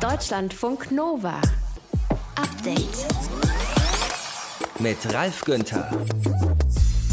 Deutschlandfunk 0.00 0.92
Nova. 0.92 1.40
Update. 2.36 3.06
Mit 4.78 4.96
Ralf 5.12 5.44
Günther. 5.44 5.90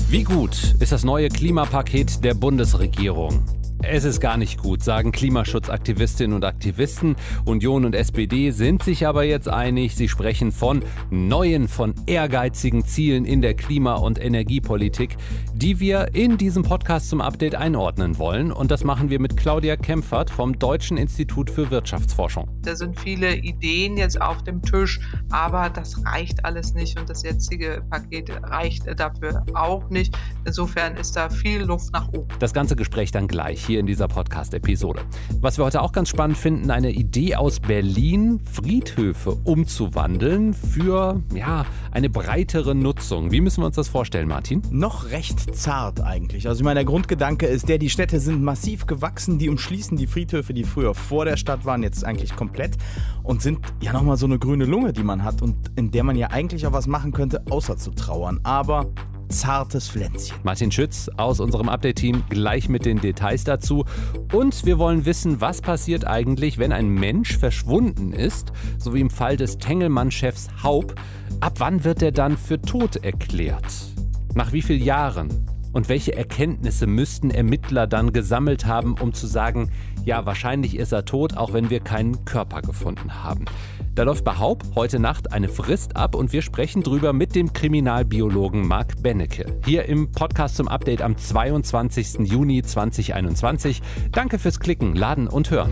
Wie 0.07 0.23
gut 0.23 0.75
ist 0.79 0.91
das 0.91 1.03
neue 1.03 1.29
Klimapaket 1.29 2.23
der 2.23 2.35
Bundesregierung? 2.35 3.43
Es 3.87 4.03
ist 4.03 4.19
gar 4.19 4.37
nicht 4.37 4.59
gut, 4.59 4.83
sagen 4.83 5.11
Klimaschutzaktivistinnen 5.11 6.35
und 6.35 6.43
Aktivisten. 6.43 7.15
Union 7.45 7.85
und 7.85 7.93
SPD 7.93 8.51
sind 8.51 8.81
sich 8.81 9.05
aber 9.05 9.23
jetzt 9.23 9.47
einig. 9.47 9.95
Sie 9.95 10.09
sprechen 10.09 10.51
von 10.51 10.83
neuen, 11.11 11.67
von 11.67 11.93
ehrgeizigen 12.07 12.85
Zielen 12.85 13.25
in 13.25 13.41
der 13.41 13.53
Klima- 13.53 13.95
und 13.95 14.19
Energiepolitik, 14.19 15.17
die 15.55 15.79
wir 15.79 16.13
in 16.13 16.37
diesem 16.37 16.63
Podcast 16.63 17.09
zum 17.09 17.21
Update 17.21 17.55
einordnen 17.55 18.17
wollen. 18.17 18.51
Und 18.51 18.71
das 18.71 18.83
machen 18.83 19.09
wir 19.09 19.21
mit 19.21 19.37
Claudia 19.37 19.77
Kempfert 19.77 20.29
vom 20.29 20.59
Deutschen 20.59 20.97
Institut 20.97 21.49
für 21.49 21.71
Wirtschaftsforschung. 21.71 22.49
Da 22.63 22.75
sind 22.75 22.99
viele 22.99 23.37
Ideen 23.37 23.95
jetzt 23.95 24.21
auf 24.21 24.43
dem 24.43 24.61
Tisch, 24.61 24.99
aber 25.29 25.69
das 25.69 26.03
reicht 26.05 26.43
alles 26.43 26.73
nicht 26.73 26.99
und 26.99 27.09
das 27.09 27.23
jetzige 27.23 27.81
Paket 27.89 28.29
reicht 28.43 28.83
dafür 28.99 29.45
auch 29.53 29.89
nicht. 29.89 30.17
Insofern 30.43 30.97
ist 30.97 31.15
da 31.15 31.29
viel 31.29 31.61
Luft 31.61 31.93
nach 31.93 32.09
oben. 32.09 32.27
Das 32.39 32.53
ganze 32.53 32.75
Gespräch 32.75 33.11
dann 33.11 33.27
gleich 33.27 33.65
hier 33.65 33.79
in 33.79 33.85
dieser 33.85 34.09
Podcast-Episode. 34.09 35.01
Was 35.39 35.57
wir 35.57 35.63
heute 35.63 35.81
auch 35.81 35.93
ganz 35.93 36.09
spannend 36.09 36.37
finden, 36.37 36.69
eine 36.69 36.91
Idee 36.91 37.35
aus 37.35 37.61
Berlin, 37.61 38.41
Friedhöfe 38.51 39.37
umzuwandeln 39.45 40.53
für 40.53 41.23
ja, 41.33 41.65
eine 41.91 42.09
breitere 42.09 42.75
Nutzung. 42.75 43.31
Wie 43.31 43.39
müssen 43.39 43.61
wir 43.61 43.67
uns 43.67 43.77
das 43.77 43.87
vorstellen, 43.87 44.27
Martin? 44.27 44.61
Noch 44.69 45.11
recht 45.11 45.44
zart 45.53 46.01
eigentlich. 46.01 46.47
Also 46.47 46.61
ich 46.61 46.63
meine, 46.63 46.79
der 46.79 46.85
Grundgedanke 46.85 47.45
ist 47.45 47.69
der, 47.69 47.77
die 47.77 47.89
Städte 47.89 48.19
sind 48.19 48.43
massiv 48.43 48.85
gewachsen, 48.85 49.37
die 49.37 49.49
umschließen 49.49 49.97
die 49.97 50.07
Friedhöfe, 50.07 50.53
die 50.53 50.63
früher 50.63 50.93
vor 50.93 51.25
der 51.25 51.37
Stadt 51.37 51.65
waren, 51.65 51.83
jetzt 51.83 52.05
eigentlich 52.05 52.35
komplett 52.35 52.77
und 53.23 53.41
sind 53.41 53.59
ja 53.81 53.93
nochmal 53.93 54.17
so 54.17 54.25
eine 54.25 54.39
grüne 54.39 54.65
Lunge, 54.65 54.93
die 54.93 55.03
man 55.03 55.23
hat 55.23 55.41
und 55.41 55.55
in 55.75 55.91
der 55.91 56.03
man 56.03 56.15
ja 56.15 56.27
eigentlich 56.27 56.65
auch 56.67 56.73
was 56.73 56.87
machen 56.87 57.11
könnte, 57.11 57.43
außer 57.49 57.77
zu 57.77 57.91
trauern. 57.91 58.39
Aber 58.43 58.87
zartes 59.29 59.89
Pflänzchen. 59.89 60.37
Martin 60.43 60.71
Schütz 60.71 61.09
aus 61.17 61.39
unserem 61.39 61.69
Update-Team 61.69 62.23
gleich 62.29 62.69
mit 62.69 62.85
den 62.85 62.99
Details 62.99 63.43
dazu. 63.43 63.85
Und 64.33 64.65
wir 64.65 64.77
wollen 64.77 65.05
wissen, 65.05 65.41
was 65.41 65.61
passiert 65.61 66.05
eigentlich, 66.05 66.57
wenn 66.57 66.71
ein 66.71 66.87
Mensch 66.87 67.37
verschwunden 67.37 68.13
ist, 68.13 68.51
so 68.77 68.93
wie 68.93 69.01
im 69.01 69.09
Fall 69.09 69.37
des 69.37 69.57
Tengelmann-Chefs 69.57 70.49
Haub. 70.63 70.95
Ab 71.39 71.55
wann 71.57 71.83
wird 71.83 72.01
er 72.01 72.11
dann 72.11 72.37
für 72.37 72.61
tot 72.61 72.97
erklärt? 72.97 73.94
Nach 74.35 74.51
wie 74.51 74.61
vielen 74.61 74.83
Jahren? 74.83 75.29
Und 75.71 75.87
welche 75.87 76.15
Erkenntnisse 76.15 76.87
müssten 76.87 77.31
Ermittler 77.31 77.87
dann 77.87 78.11
gesammelt 78.13 78.65
haben, 78.65 78.95
um 78.99 79.13
zu 79.13 79.27
sagen, 79.27 79.71
ja, 80.03 80.25
wahrscheinlich 80.25 80.77
ist 80.77 80.91
er 80.91 81.05
tot, 81.05 81.35
auch 81.35 81.53
wenn 81.53 81.69
wir 81.69 81.79
keinen 81.79 82.25
Körper 82.25 82.61
gefunden 82.61 83.23
haben. 83.23 83.45
Da 83.93 84.03
läuft 84.03 84.25
bei 84.25 84.37
Haub 84.37 84.63
heute 84.75 84.99
Nacht 84.99 85.31
eine 85.31 85.47
Frist 85.47 85.95
ab 85.95 86.15
und 86.15 86.33
wir 86.33 86.41
sprechen 86.41 86.83
drüber 86.83 87.13
mit 87.13 87.33
dem 87.33 87.53
Kriminalbiologen 87.53 88.67
Marc 88.67 89.01
Bennecke. 89.01 89.45
Hier 89.65 89.85
im 89.85 90.11
Podcast 90.11 90.57
zum 90.57 90.67
Update 90.67 91.01
am 91.01 91.17
22. 91.17 92.29
Juni 92.29 92.61
2021. 92.61 93.81
Danke 94.11 94.37
fürs 94.37 94.59
Klicken, 94.59 94.95
Laden 94.95 95.27
und 95.27 95.49
Hören. 95.49 95.71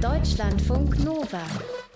Deutschlandfunk 0.00 1.04
Nova. 1.04 1.42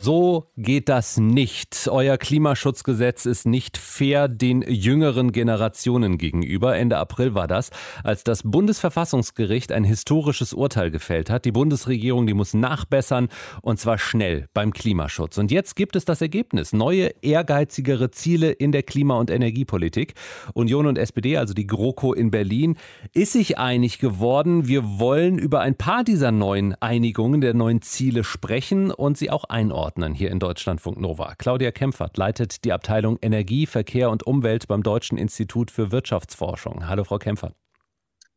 So 0.02 0.46
geht 0.56 0.88
das 0.88 1.18
nicht. 1.18 1.86
Euer 1.90 2.16
Klimaschutzgesetz 2.16 3.26
ist 3.26 3.44
nicht 3.44 3.76
fair 3.76 4.28
den 4.28 4.62
jüngeren 4.62 5.30
Generationen 5.30 6.16
gegenüber. 6.16 6.74
Ende 6.74 6.96
April 6.96 7.34
war 7.34 7.46
das, 7.46 7.68
als 8.02 8.24
das 8.24 8.42
Bundesverfassungsgericht 8.42 9.70
ein 9.72 9.84
historisches 9.84 10.54
Urteil 10.54 10.90
gefällt 10.90 11.28
hat. 11.28 11.44
Die 11.44 11.52
Bundesregierung, 11.52 12.26
die 12.26 12.32
muss 12.32 12.54
nachbessern 12.54 13.28
und 13.60 13.78
zwar 13.78 13.98
schnell 13.98 14.46
beim 14.54 14.72
Klimaschutz. 14.72 15.36
Und 15.36 15.50
jetzt 15.50 15.76
gibt 15.76 15.94
es 15.96 16.06
das 16.06 16.22
Ergebnis. 16.22 16.72
Neue, 16.72 17.12
ehrgeizigere 17.20 18.10
Ziele 18.10 18.52
in 18.52 18.72
der 18.72 18.84
Klima- 18.84 19.18
und 19.18 19.28
Energiepolitik. 19.28 20.14
Union 20.54 20.86
und 20.86 20.96
SPD, 20.96 21.36
also 21.36 21.52
die 21.52 21.66
GroKo 21.66 22.14
in 22.14 22.30
Berlin, 22.30 22.78
ist 23.12 23.32
sich 23.32 23.58
einig 23.58 23.98
geworden. 23.98 24.66
Wir 24.66 24.98
wollen 24.98 25.38
über 25.38 25.60
ein 25.60 25.74
paar 25.74 26.04
dieser 26.04 26.32
neuen 26.32 26.74
Einigungen, 26.80 27.42
der 27.42 27.52
neuen 27.52 27.82
Ziele 27.82 28.24
sprechen 28.24 28.90
und 28.90 29.18
sie 29.18 29.30
auch 29.30 29.44
einordnen 29.44 29.89
hier 30.14 30.30
in 30.30 30.38
Deutschlandfunk 30.38 30.98
Nova. 30.98 31.34
Claudia 31.36 31.70
Kempfert 31.70 32.16
leitet 32.16 32.64
die 32.64 32.72
Abteilung 32.72 33.18
Energie, 33.20 33.66
Verkehr 33.66 34.10
und 34.10 34.26
Umwelt 34.26 34.68
beim 34.68 34.82
Deutschen 34.82 35.18
Institut 35.18 35.70
für 35.70 35.92
Wirtschaftsforschung. 35.92 36.86
Hallo, 36.88 37.04
Frau 37.04 37.18
Kempfert. 37.18 37.59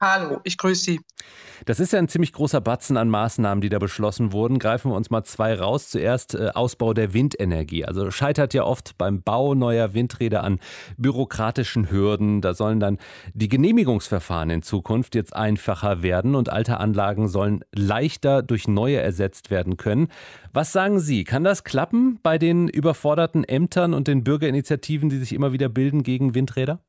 Hallo, 0.05 0.41
ich 0.43 0.57
grüße 0.57 0.83
Sie. 0.83 0.99
Das 1.63 1.79
ist 1.79 1.93
ja 1.93 1.99
ein 1.99 2.09
ziemlich 2.09 2.33
großer 2.33 2.59
Batzen 2.59 2.97
an 2.97 3.07
Maßnahmen, 3.07 3.61
die 3.61 3.69
da 3.69 3.79
beschlossen 3.79 4.33
wurden. 4.33 4.59
Greifen 4.59 4.91
wir 4.91 4.97
uns 4.97 5.09
mal 5.09 5.23
zwei 5.23 5.55
raus. 5.55 5.91
Zuerst 5.91 6.35
äh, 6.35 6.49
Ausbau 6.53 6.93
der 6.93 7.13
Windenergie. 7.13 7.85
Also 7.85 8.11
scheitert 8.11 8.53
ja 8.53 8.65
oft 8.65 8.97
beim 8.97 9.21
Bau 9.21 9.55
neuer 9.55 9.93
Windräder 9.93 10.43
an 10.43 10.59
bürokratischen 10.97 11.89
Hürden. 11.89 12.41
Da 12.41 12.53
sollen 12.53 12.81
dann 12.81 12.97
die 13.33 13.47
Genehmigungsverfahren 13.47 14.49
in 14.49 14.61
Zukunft 14.61 15.15
jetzt 15.15 15.33
einfacher 15.33 16.03
werden 16.03 16.35
und 16.35 16.49
alte 16.49 16.81
Anlagen 16.81 17.29
sollen 17.29 17.63
leichter 17.73 18.43
durch 18.43 18.67
neue 18.67 18.97
ersetzt 18.97 19.51
werden 19.51 19.77
können. 19.77 20.09
Was 20.51 20.73
sagen 20.73 20.99
Sie? 20.99 21.23
Kann 21.23 21.45
das 21.45 21.63
klappen 21.63 22.19
bei 22.21 22.37
den 22.37 22.67
überforderten 22.67 23.45
Ämtern 23.45 23.93
und 23.93 24.09
den 24.09 24.25
Bürgerinitiativen, 24.25 25.07
die 25.07 25.19
sich 25.19 25.31
immer 25.31 25.53
wieder 25.53 25.69
bilden 25.69 26.03
gegen 26.03 26.35
Windräder? 26.35 26.81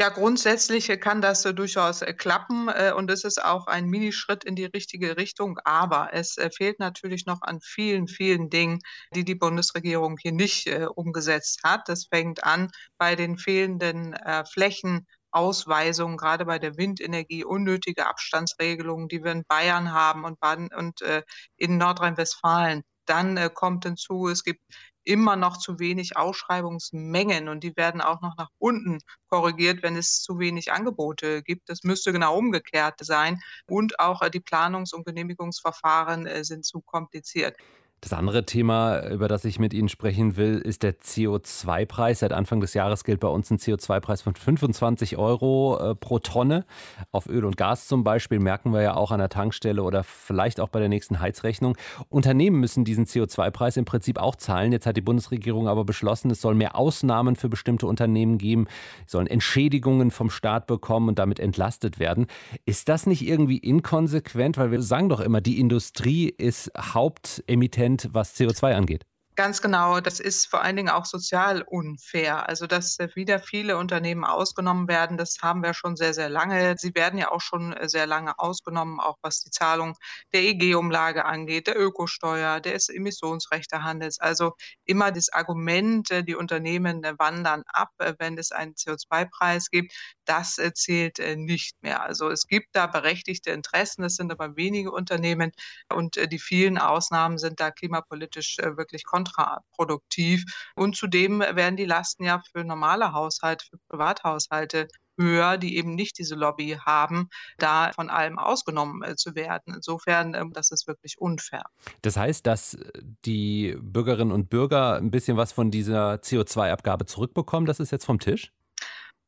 Ja, 0.00 0.08
grundsätzlich 0.08 0.88
kann 0.98 1.20
das 1.20 1.44
äh, 1.44 1.52
durchaus 1.52 2.00
äh, 2.00 2.14
klappen 2.14 2.68
äh, 2.70 2.92
und 2.96 3.10
es 3.10 3.22
ist 3.22 3.44
auch 3.44 3.66
ein 3.66 3.84
Minischritt 3.84 4.44
in 4.44 4.56
die 4.56 4.64
richtige 4.64 5.18
Richtung. 5.18 5.58
Aber 5.64 6.08
es 6.14 6.38
äh, 6.38 6.48
fehlt 6.50 6.78
natürlich 6.80 7.26
noch 7.26 7.42
an 7.42 7.60
vielen, 7.60 8.08
vielen 8.08 8.48
Dingen, 8.48 8.78
die 9.14 9.26
die 9.26 9.34
Bundesregierung 9.34 10.16
hier 10.16 10.32
nicht 10.32 10.66
äh, 10.68 10.86
umgesetzt 10.86 11.60
hat. 11.64 11.86
Das 11.86 12.06
fängt 12.06 12.44
an 12.44 12.70
bei 12.96 13.14
den 13.14 13.36
fehlenden 13.36 14.14
äh, 14.14 14.44
Flächen. 14.46 15.06
Ausweisungen, 15.32 16.16
gerade 16.16 16.44
bei 16.44 16.58
der 16.58 16.76
Windenergie, 16.76 17.44
unnötige 17.44 18.08
Abstandsregelungen, 18.08 19.06
die 19.06 19.22
wir 19.22 19.30
in 19.30 19.44
Bayern 19.46 19.92
haben 19.92 20.24
und, 20.24 20.40
Baden 20.40 20.70
und 20.76 21.02
äh, 21.02 21.22
in 21.56 21.78
Nordrhein-Westfalen. 21.78 22.82
Dann 23.06 23.36
äh, 23.36 23.50
kommt 23.52 23.84
hinzu, 23.84 24.26
es 24.28 24.42
gibt 24.42 24.60
immer 25.04 25.36
noch 25.36 25.56
zu 25.56 25.78
wenig 25.78 26.16
Ausschreibungsmengen 26.16 27.48
und 27.48 27.64
die 27.64 27.76
werden 27.76 28.00
auch 28.00 28.20
noch 28.20 28.36
nach 28.36 28.50
unten 28.58 28.98
korrigiert, 29.28 29.82
wenn 29.82 29.96
es 29.96 30.22
zu 30.22 30.38
wenig 30.38 30.72
Angebote 30.72 31.42
gibt. 31.42 31.68
Das 31.68 31.82
müsste 31.84 32.12
genau 32.12 32.36
umgekehrt 32.36 32.96
sein. 33.00 33.40
Und 33.66 33.98
auch 34.00 34.22
äh, 34.22 34.30
die 34.30 34.40
Planungs- 34.40 34.94
und 34.94 35.06
Genehmigungsverfahren 35.06 36.26
äh, 36.26 36.44
sind 36.44 36.64
zu 36.64 36.80
kompliziert. 36.80 37.56
Das 38.02 38.14
andere 38.14 38.46
Thema, 38.46 39.06
über 39.10 39.28
das 39.28 39.44
ich 39.44 39.58
mit 39.58 39.74
Ihnen 39.74 39.90
sprechen 39.90 40.38
will, 40.38 40.56
ist 40.56 40.82
der 40.82 40.98
CO2-Preis. 40.98 42.20
Seit 42.20 42.32
Anfang 42.32 42.60
des 42.60 42.72
Jahres 42.72 43.04
gilt 43.04 43.20
bei 43.20 43.28
uns 43.28 43.50
ein 43.50 43.58
CO2-Preis 43.58 44.22
von 44.22 44.34
25 44.34 45.18
Euro 45.18 45.78
äh, 45.78 45.94
pro 45.94 46.18
Tonne. 46.18 46.64
Auf 47.12 47.26
Öl 47.28 47.44
und 47.44 47.58
Gas 47.58 47.88
zum 47.88 48.02
Beispiel 48.02 48.38
merken 48.38 48.72
wir 48.72 48.80
ja 48.80 48.94
auch 48.94 49.10
an 49.10 49.18
der 49.18 49.28
Tankstelle 49.28 49.82
oder 49.82 50.02
vielleicht 50.02 50.60
auch 50.60 50.70
bei 50.70 50.80
der 50.80 50.88
nächsten 50.88 51.20
Heizrechnung. 51.20 51.76
Unternehmen 52.08 52.58
müssen 52.58 52.86
diesen 52.86 53.04
CO2-Preis 53.04 53.76
im 53.76 53.84
Prinzip 53.84 54.18
auch 54.18 54.36
zahlen. 54.36 54.72
Jetzt 54.72 54.86
hat 54.86 54.96
die 54.96 55.02
Bundesregierung 55.02 55.68
aber 55.68 55.84
beschlossen, 55.84 56.30
es 56.30 56.40
soll 56.40 56.54
mehr 56.54 56.76
Ausnahmen 56.76 57.36
für 57.36 57.50
bestimmte 57.50 57.86
Unternehmen 57.86 58.38
geben. 58.38 58.66
Sie 59.04 59.12
sollen 59.12 59.26
Entschädigungen 59.26 60.10
vom 60.10 60.30
Staat 60.30 60.66
bekommen 60.66 61.10
und 61.10 61.18
damit 61.18 61.38
entlastet 61.38 61.98
werden. 61.98 62.28
Ist 62.64 62.88
das 62.88 63.06
nicht 63.06 63.26
irgendwie 63.26 63.58
inkonsequent? 63.58 64.56
Weil 64.56 64.70
wir 64.70 64.80
sagen 64.80 65.10
doch 65.10 65.20
immer, 65.20 65.42
die 65.42 65.60
Industrie 65.60 66.30
ist 66.30 66.72
Hauptemittent 66.78 67.89
Prozent, 67.96 68.14
was 68.14 68.28
CO2 68.34 68.74
angeht. 68.74 69.04
Ganz 69.36 69.62
genau. 69.62 70.00
Das 70.00 70.20
ist 70.20 70.46
vor 70.50 70.60
allen 70.62 70.76
Dingen 70.76 70.90
auch 70.90 71.06
sozial 71.06 71.62
unfair. 71.62 72.48
Also, 72.48 72.66
dass 72.66 72.98
äh, 72.98 73.08
wieder 73.14 73.38
viele 73.38 73.78
Unternehmen 73.78 74.24
ausgenommen 74.24 74.86
werden, 74.88 75.16
das 75.16 75.36
haben 75.40 75.62
wir 75.62 75.72
schon 75.72 75.96
sehr, 75.96 76.12
sehr 76.12 76.28
lange. 76.28 76.74
Sie 76.78 76.94
werden 76.94 77.18
ja 77.18 77.30
auch 77.30 77.40
schon 77.40 77.72
äh, 77.72 77.88
sehr 77.88 78.06
lange 78.06 78.38
ausgenommen, 78.38 79.00
auch 79.00 79.16
was 79.22 79.40
die 79.40 79.50
Zahlung 79.50 79.96
der 80.34 80.42
EG-Umlage 80.42 81.24
angeht, 81.24 81.68
der 81.68 81.78
Ökosteuer, 81.80 82.60
des 82.60 82.88
Emissionsrechtehandels. 82.90 84.18
Also 84.20 84.52
immer 84.84 85.10
das 85.12 85.32
Argument, 85.32 86.10
äh, 86.10 86.22
die 86.24 86.34
Unternehmen 86.34 87.02
wandern 87.18 87.62
ab, 87.72 87.90
wenn 88.18 88.36
es 88.36 88.52
einen 88.52 88.74
CO2-Preis 88.74 89.70
gibt, 89.70 89.92
das 90.26 90.56
zählt 90.74 91.18
nicht 91.36 91.82
mehr. 91.82 92.02
Also 92.02 92.28
es 92.30 92.46
gibt 92.46 92.68
da 92.72 92.86
berechtigte 92.86 93.50
Interessen, 93.50 94.02
das 94.02 94.16
sind 94.16 94.30
aber 94.32 94.56
wenige 94.56 94.90
Unternehmen 94.92 95.52
und 95.92 96.16
die 96.30 96.38
vielen 96.38 96.78
Ausnahmen 96.78 97.38
sind 97.38 97.60
da 97.60 97.70
klimapolitisch 97.70 98.56
wirklich 98.58 99.04
kontraproduktiv 99.04 99.19
kontraproduktiv. 99.20 100.44
Und 100.74 100.96
zudem 100.96 101.40
werden 101.40 101.76
die 101.76 101.84
Lasten 101.84 102.24
ja 102.24 102.42
für 102.52 102.64
normale 102.64 103.12
Haushalte, 103.12 103.64
für 103.68 103.78
Privathaushalte 103.88 104.88
höher, 105.18 105.58
die 105.58 105.76
eben 105.76 105.94
nicht 105.94 106.18
diese 106.18 106.34
Lobby 106.34 106.78
haben, 106.84 107.28
da 107.58 107.92
von 107.92 108.08
allem 108.08 108.38
ausgenommen 108.38 109.02
äh, 109.02 109.16
zu 109.16 109.34
werden. 109.34 109.74
Insofern, 109.74 110.34
ähm, 110.34 110.52
das 110.54 110.70
ist 110.70 110.86
wirklich 110.86 111.18
unfair. 111.18 111.64
Das 112.00 112.16
heißt, 112.16 112.46
dass 112.46 112.78
die 113.26 113.76
Bürgerinnen 113.80 114.32
und 114.32 114.48
Bürger 114.48 114.96
ein 114.96 115.10
bisschen 115.10 115.36
was 115.36 115.52
von 115.52 115.70
dieser 115.70 116.14
CO2-Abgabe 116.14 117.04
zurückbekommen, 117.04 117.66
das 117.66 117.80
ist 117.80 117.92
jetzt 117.92 118.06
vom 118.06 118.18
Tisch? 118.18 118.50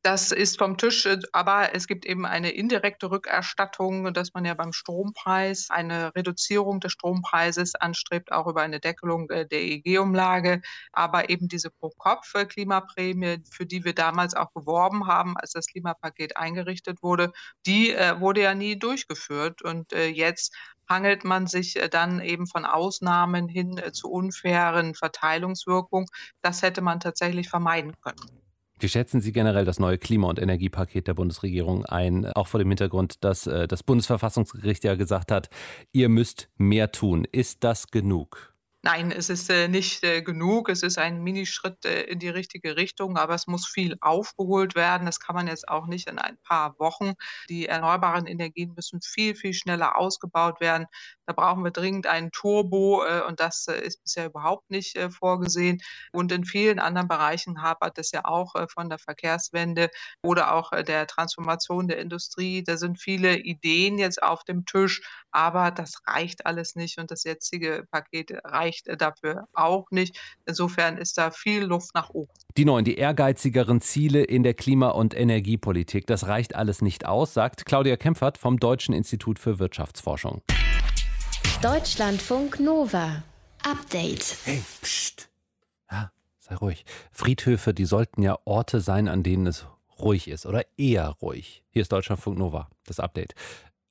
Das 0.04 0.32
ist 0.32 0.58
vom 0.58 0.78
Tisch, 0.78 1.06
äh, 1.06 1.20
aber 1.30 1.76
es 1.76 1.86
gibt 1.86 2.04
eben 2.06 2.26
eine 2.26 2.50
indirekte 2.50 3.08
Rückerstattung, 3.08 4.12
dass 4.12 4.34
man 4.34 4.44
ja 4.44 4.54
beim 4.54 4.72
Strompreis 4.72 5.70
eine 5.70 6.12
Reduzierung 6.16 6.80
des 6.80 6.90
Strompreises 6.90 7.76
anstrebt, 7.76 8.32
auch 8.32 8.48
über 8.48 8.62
eine 8.62 8.80
Deckelung 8.80 9.30
äh, 9.30 9.46
der 9.46 9.60
EEG-Umlage. 9.60 10.60
Aber 10.92 11.30
eben 11.30 11.46
diese 11.46 11.70
Pro-Kopf-Klimaprämie, 11.70 13.44
für 13.48 13.64
die 13.64 13.84
wir 13.84 13.94
damals 13.94 14.34
auch 14.34 14.52
geworben 14.52 15.06
haben, 15.06 15.36
als 15.36 15.52
das 15.52 15.68
Klimapaket 15.68 16.36
eingerichtet 16.36 17.00
wurde, 17.04 17.32
die 17.64 17.92
äh, 17.92 18.18
wurde 18.18 18.42
ja 18.42 18.54
nie 18.54 18.76
durchgeführt. 18.76 19.62
Und 19.62 19.92
jetzt 19.92 20.52
hangelt 20.88 21.24
man 21.24 21.46
sich 21.46 21.74
dann 21.90 22.20
eben 22.20 22.46
von 22.46 22.64
Ausnahmen 22.64 23.48
hin 23.48 23.80
zu 23.92 24.10
unfairen 24.10 24.94
Verteilungswirkungen. 24.94 26.08
Das 26.42 26.62
hätte 26.62 26.80
man 26.80 27.00
tatsächlich 27.00 27.48
vermeiden 27.48 27.94
können. 28.02 28.41
Wie 28.82 28.88
schätzen 28.88 29.20
Sie 29.20 29.30
generell 29.30 29.64
das 29.64 29.78
neue 29.78 29.96
Klima- 29.96 30.28
und 30.28 30.40
Energiepaket 30.40 31.06
der 31.06 31.14
Bundesregierung 31.14 31.86
ein, 31.86 32.26
auch 32.26 32.48
vor 32.48 32.58
dem 32.58 32.68
Hintergrund, 32.68 33.22
dass 33.22 33.46
äh, 33.46 33.68
das 33.68 33.84
Bundesverfassungsgericht 33.84 34.82
ja 34.82 34.96
gesagt 34.96 35.30
hat, 35.30 35.50
ihr 35.92 36.08
müsst 36.08 36.48
mehr 36.56 36.90
tun. 36.90 37.24
Ist 37.30 37.62
das 37.62 37.92
genug? 37.92 38.51
Nein, 38.84 39.12
es 39.12 39.28
ist 39.30 39.48
äh, 39.48 39.68
nicht 39.68 40.02
äh, 40.02 40.22
genug. 40.22 40.68
Es 40.68 40.82
ist 40.82 40.98
ein 40.98 41.22
Minischritt 41.22 41.84
äh, 41.84 42.02
in 42.02 42.18
die 42.18 42.28
richtige 42.28 42.74
Richtung, 42.76 43.16
aber 43.16 43.34
es 43.34 43.46
muss 43.46 43.64
viel 43.64 43.96
aufgeholt 44.00 44.74
werden. 44.74 45.06
Das 45.06 45.20
kann 45.20 45.36
man 45.36 45.46
jetzt 45.46 45.68
auch 45.68 45.86
nicht 45.86 46.08
in 46.08 46.18
ein 46.18 46.36
paar 46.42 46.76
Wochen. 46.80 47.12
Die 47.48 47.66
erneuerbaren 47.68 48.26
Energien 48.26 48.72
müssen 48.74 49.00
viel, 49.00 49.36
viel 49.36 49.54
schneller 49.54 49.96
ausgebaut 49.96 50.60
werden. 50.60 50.86
Da 51.26 51.32
brauchen 51.32 51.62
wir 51.62 51.70
dringend 51.70 52.08
einen 52.08 52.32
Turbo 52.32 53.04
äh, 53.04 53.22
und 53.22 53.38
das 53.38 53.68
äh, 53.68 53.80
ist 53.80 54.02
bisher 54.02 54.26
überhaupt 54.26 54.68
nicht 54.68 54.96
äh, 54.96 55.10
vorgesehen. 55.10 55.80
Und 56.10 56.32
in 56.32 56.44
vielen 56.44 56.80
anderen 56.80 57.06
Bereichen 57.06 57.62
hapert 57.62 57.98
es 57.98 58.10
ja 58.10 58.24
auch 58.24 58.54
von 58.68 58.88
der 58.88 58.98
Verkehrswende 58.98 59.90
oder 60.22 60.54
auch 60.54 60.70
der 60.72 61.06
Transformation 61.06 61.86
der 61.86 61.98
Industrie. 61.98 62.64
Da 62.64 62.76
sind 62.76 63.00
viele 63.00 63.36
Ideen 63.38 63.98
jetzt 63.98 64.20
auf 64.22 64.42
dem 64.42 64.66
Tisch, 64.66 65.02
aber 65.30 65.70
das 65.70 66.00
reicht 66.06 66.46
alles 66.46 66.74
nicht 66.74 66.98
und 66.98 67.10
das 67.12 67.22
jetzige 67.24 67.86
Paket 67.92 68.32
reicht 68.44 68.71
reicht 68.72 69.00
dafür 69.00 69.48
auch 69.52 69.90
nicht. 69.90 70.18
Insofern 70.46 70.96
ist 70.96 71.18
da 71.18 71.30
viel 71.30 71.64
Luft 71.64 71.94
nach 71.94 72.10
oben. 72.10 72.30
Die 72.56 72.64
neuen, 72.64 72.84
die 72.84 72.96
ehrgeizigeren 72.96 73.80
Ziele 73.80 74.22
in 74.22 74.42
der 74.42 74.54
Klima- 74.54 74.90
und 74.90 75.14
Energiepolitik, 75.14 76.06
das 76.06 76.26
reicht 76.26 76.54
alles 76.54 76.82
nicht 76.82 77.06
aus, 77.06 77.34
sagt 77.34 77.66
Claudia 77.66 77.96
Kempfert 77.96 78.38
vom 78.38 78.58
Deutschen 78.58 78.94
Institut 78.94 79.38
für 79.38 79.58
Wirtschaftsforschung. 79.58 80.42
Deutschlandfunk 81.60 82.60
Nova. 82.60 83.22
Update. 83.64 84.36
Hey, 84.44 84.62
pst. 84.82 85.28
Ja, 85.90 86.10
sei 86.40 86.56
ruhig. 86.56 86.84
Friedhöfe, 87.12 87.74
die 87.74 87.84
sollten 87.84 88.22
ja 88.22 88.36
Orte 88.44 88.80
sein, 88.80 89.06
an 89.06 89.22
denen 89.22 89.46
es 89.46 89.66
ruhig 90.00 90.26
ist 90.26 90.46
oder 90.46 90.64
eher 90.76 91.08
ruhig. 91.22 91.62
Hier 91.70 91.82
ist 91.82 91.92
Deutschlandfunk 91.92 92.38
Nova, 92.38 92.68
das 92.86 92.98
Update. 92.98 93.34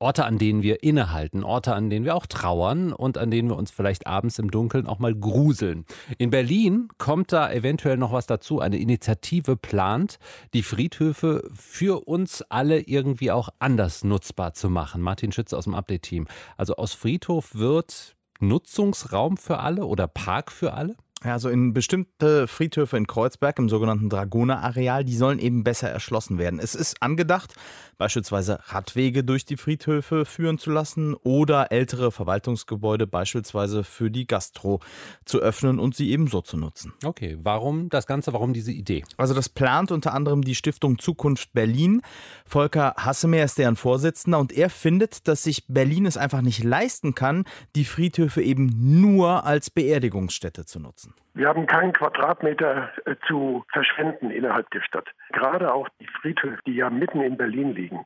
Orte, 0.02 0.26
an 0.26 0.38
denen 0.38 0.64
wir 0.64 0.84
innehalten, 0.84 1.44
Orte, 1.44 1.76
an 1.76 1.90
denen 1.90 2.06
wir 2.06 2.16
auch 2.16 2.26
trauern 2.26 2.92
und 2.92 3.18
an 3.18 3.30
denen 3.30 3.50
wir 3.50 3.56
uns 3.56 3.72
vielleicht 3.72 4.08
abends 4.08 4.40
im 4.40 4.50
Dunkeln 4.50 4.88
auch 4.88 5.00
mal 5.00 5.14
gruseln. 5.14 5.86
In 6.18 6.32
Berlin 6.32 6.90
kommt 6.98 7.32
da 7.32 7.52
eventuell 7.52 7.98
noch 7.98 8.12
was 8.12 8.26
dazu. 8.26 8.60
Eine 8.60 8.78
Initiative 8.78 9.56
plant, 9.56 10.18
die 10.54 10.64
Friedhöfe 10.64 11.50
für 11.54 12.08
uns 12.08 12.42
alle 12.50 12.80
irgendwie 12.82 13.32
auch 13.32 13.50
anders 13.60 14.04
nutzbar 14.04 14.54
zu 14.54 14.70
machen. 14.70 15.02
Martin 15.02 15.32
Schütze 15.32 15.58
aus 15.58 15.66
dem 15.66 15.76
Update-Team. 15.76 16.28
Also 16.58 16.76
aus 16.76 16.94
Friedhof 16.94 17.54
wird 17.54 18.16
Nutzungsraum 18.40 19.38
für 19.38 19.60
alle 19.60 19.86
oder 19.86 20.08
Park 20.08 20.52
für 20.52 20.74
alle? 20.74 20.96
Ja, 21.24 21.34
also 21.34 21.50
in 21.50 21.74
bestimmte 21.74 22.48
Friedhöfe 22.48 22.98
in 22.98 23.06
Kreuzberg 23.06 23.60
im 23.60 23.70
sogenannten 23.70 24.10
Dragoner-Areal, 24.10 25.06
die 25.06 25.16
sollen 25.16 25.38
eben 25.38 25.64
besser 25.64 25.88
erschlossen 25.88 26.40
werden. 26.40 26.60
Es 26.60 26.74
ist 26.74 27.04
angedacht, 27.04 27.54
beispielsweise 28.00 28.60
Radwege 28.70 29.24
durch 29.24 29.46
die 29.46 29.58
Friedhöfe 29.58 30.26
führen 30.26 30.58
zu 30.58 30.72
lassen 30.72 31.14
oder 31.14 31.72
ältere 31.72 32.12
Verwaltungsgebäude 32.12 33.06
beispielsweise 33.06 33.84
für 33.84 34.10
die 34.10 34.26
Gastro 34.26 34.80
zu 35.24 35.38
öffnen 35.38 35.78
und 35.78 35.96
sie 35.96 36.10
ebenso 36.10 36.42
zu 36.42 36.58
nutzen. 36.58 36.94
Okay, 37.06 37.38
warum 37.44 37.90
das 37.90 38.08
Ganze, 38.08 38.34
warum 38.34 38.54
diese 38.54 38.72
Idee? 38.72 39.04
Also 39.18 39.36
das 39.36 39.48
plant 39.48 39.92
unter 39.92 40.16
anderem 40.16 40.42
die 40.42 40.56
Stiftung 40.56 40.98
Zukunft 40.98 41.54
Berlin. 41.54 42.02
Volker 42.48 42.96
Hassemer 42.98 43.44
ist 43.44 43.60
deren 43.60 43.76
Vorsitzender 43.76 44.40
und 44.40 44.52
er 44.52 44.72
findet, 44.72 45.28
dass 45.28 45.44
sich 45.44 45.68
Berlin 45.68 46.08
es 46.08 46.18
einfach 46.18 46.42
nicht 46.42 46.64
leisten 46.64 47.14
kann, 47.14 47.44
die 47.76 47.86
Friedhöfe 47.86 48.42
eben 48.42 49.02
nur 49.02 49.46
als 49.46 49.70
Beerdigungsstätte 49.70 50.66
zu 50.66 50.80
nutzen. 50.80 51.11
Wir 51.34 51.48
haben 51.48 51.66
keinen 51.66 51.94
Quadratmeter 51.94 52.92
äh, 53.06 53.16
zu 53.28 53.64
verschwenden 53.72 54.32
innerhalb 54.32 54.70
der 54.72 54.82
Stadt. 54.82 55.08
Gerade 55.32 55.74
auch 55.74 55.88
die 56.00 56.08
Friedhöfe, 56.08 56.60
die 56.66 56.76
ja 56.76 56.90
mitten 56.90 57.22
in 57.22 57.38
Berlin 57.38 57.74
liegen, 57.74 58.06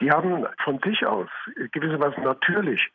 die 0.00 0.10
haben 0.10 0.46
von 0.62 0.78
sich 0.80 1.04
aus 1.06 1.28
gewissermaßen 1.72 2.22
natürlich 2.22 2.88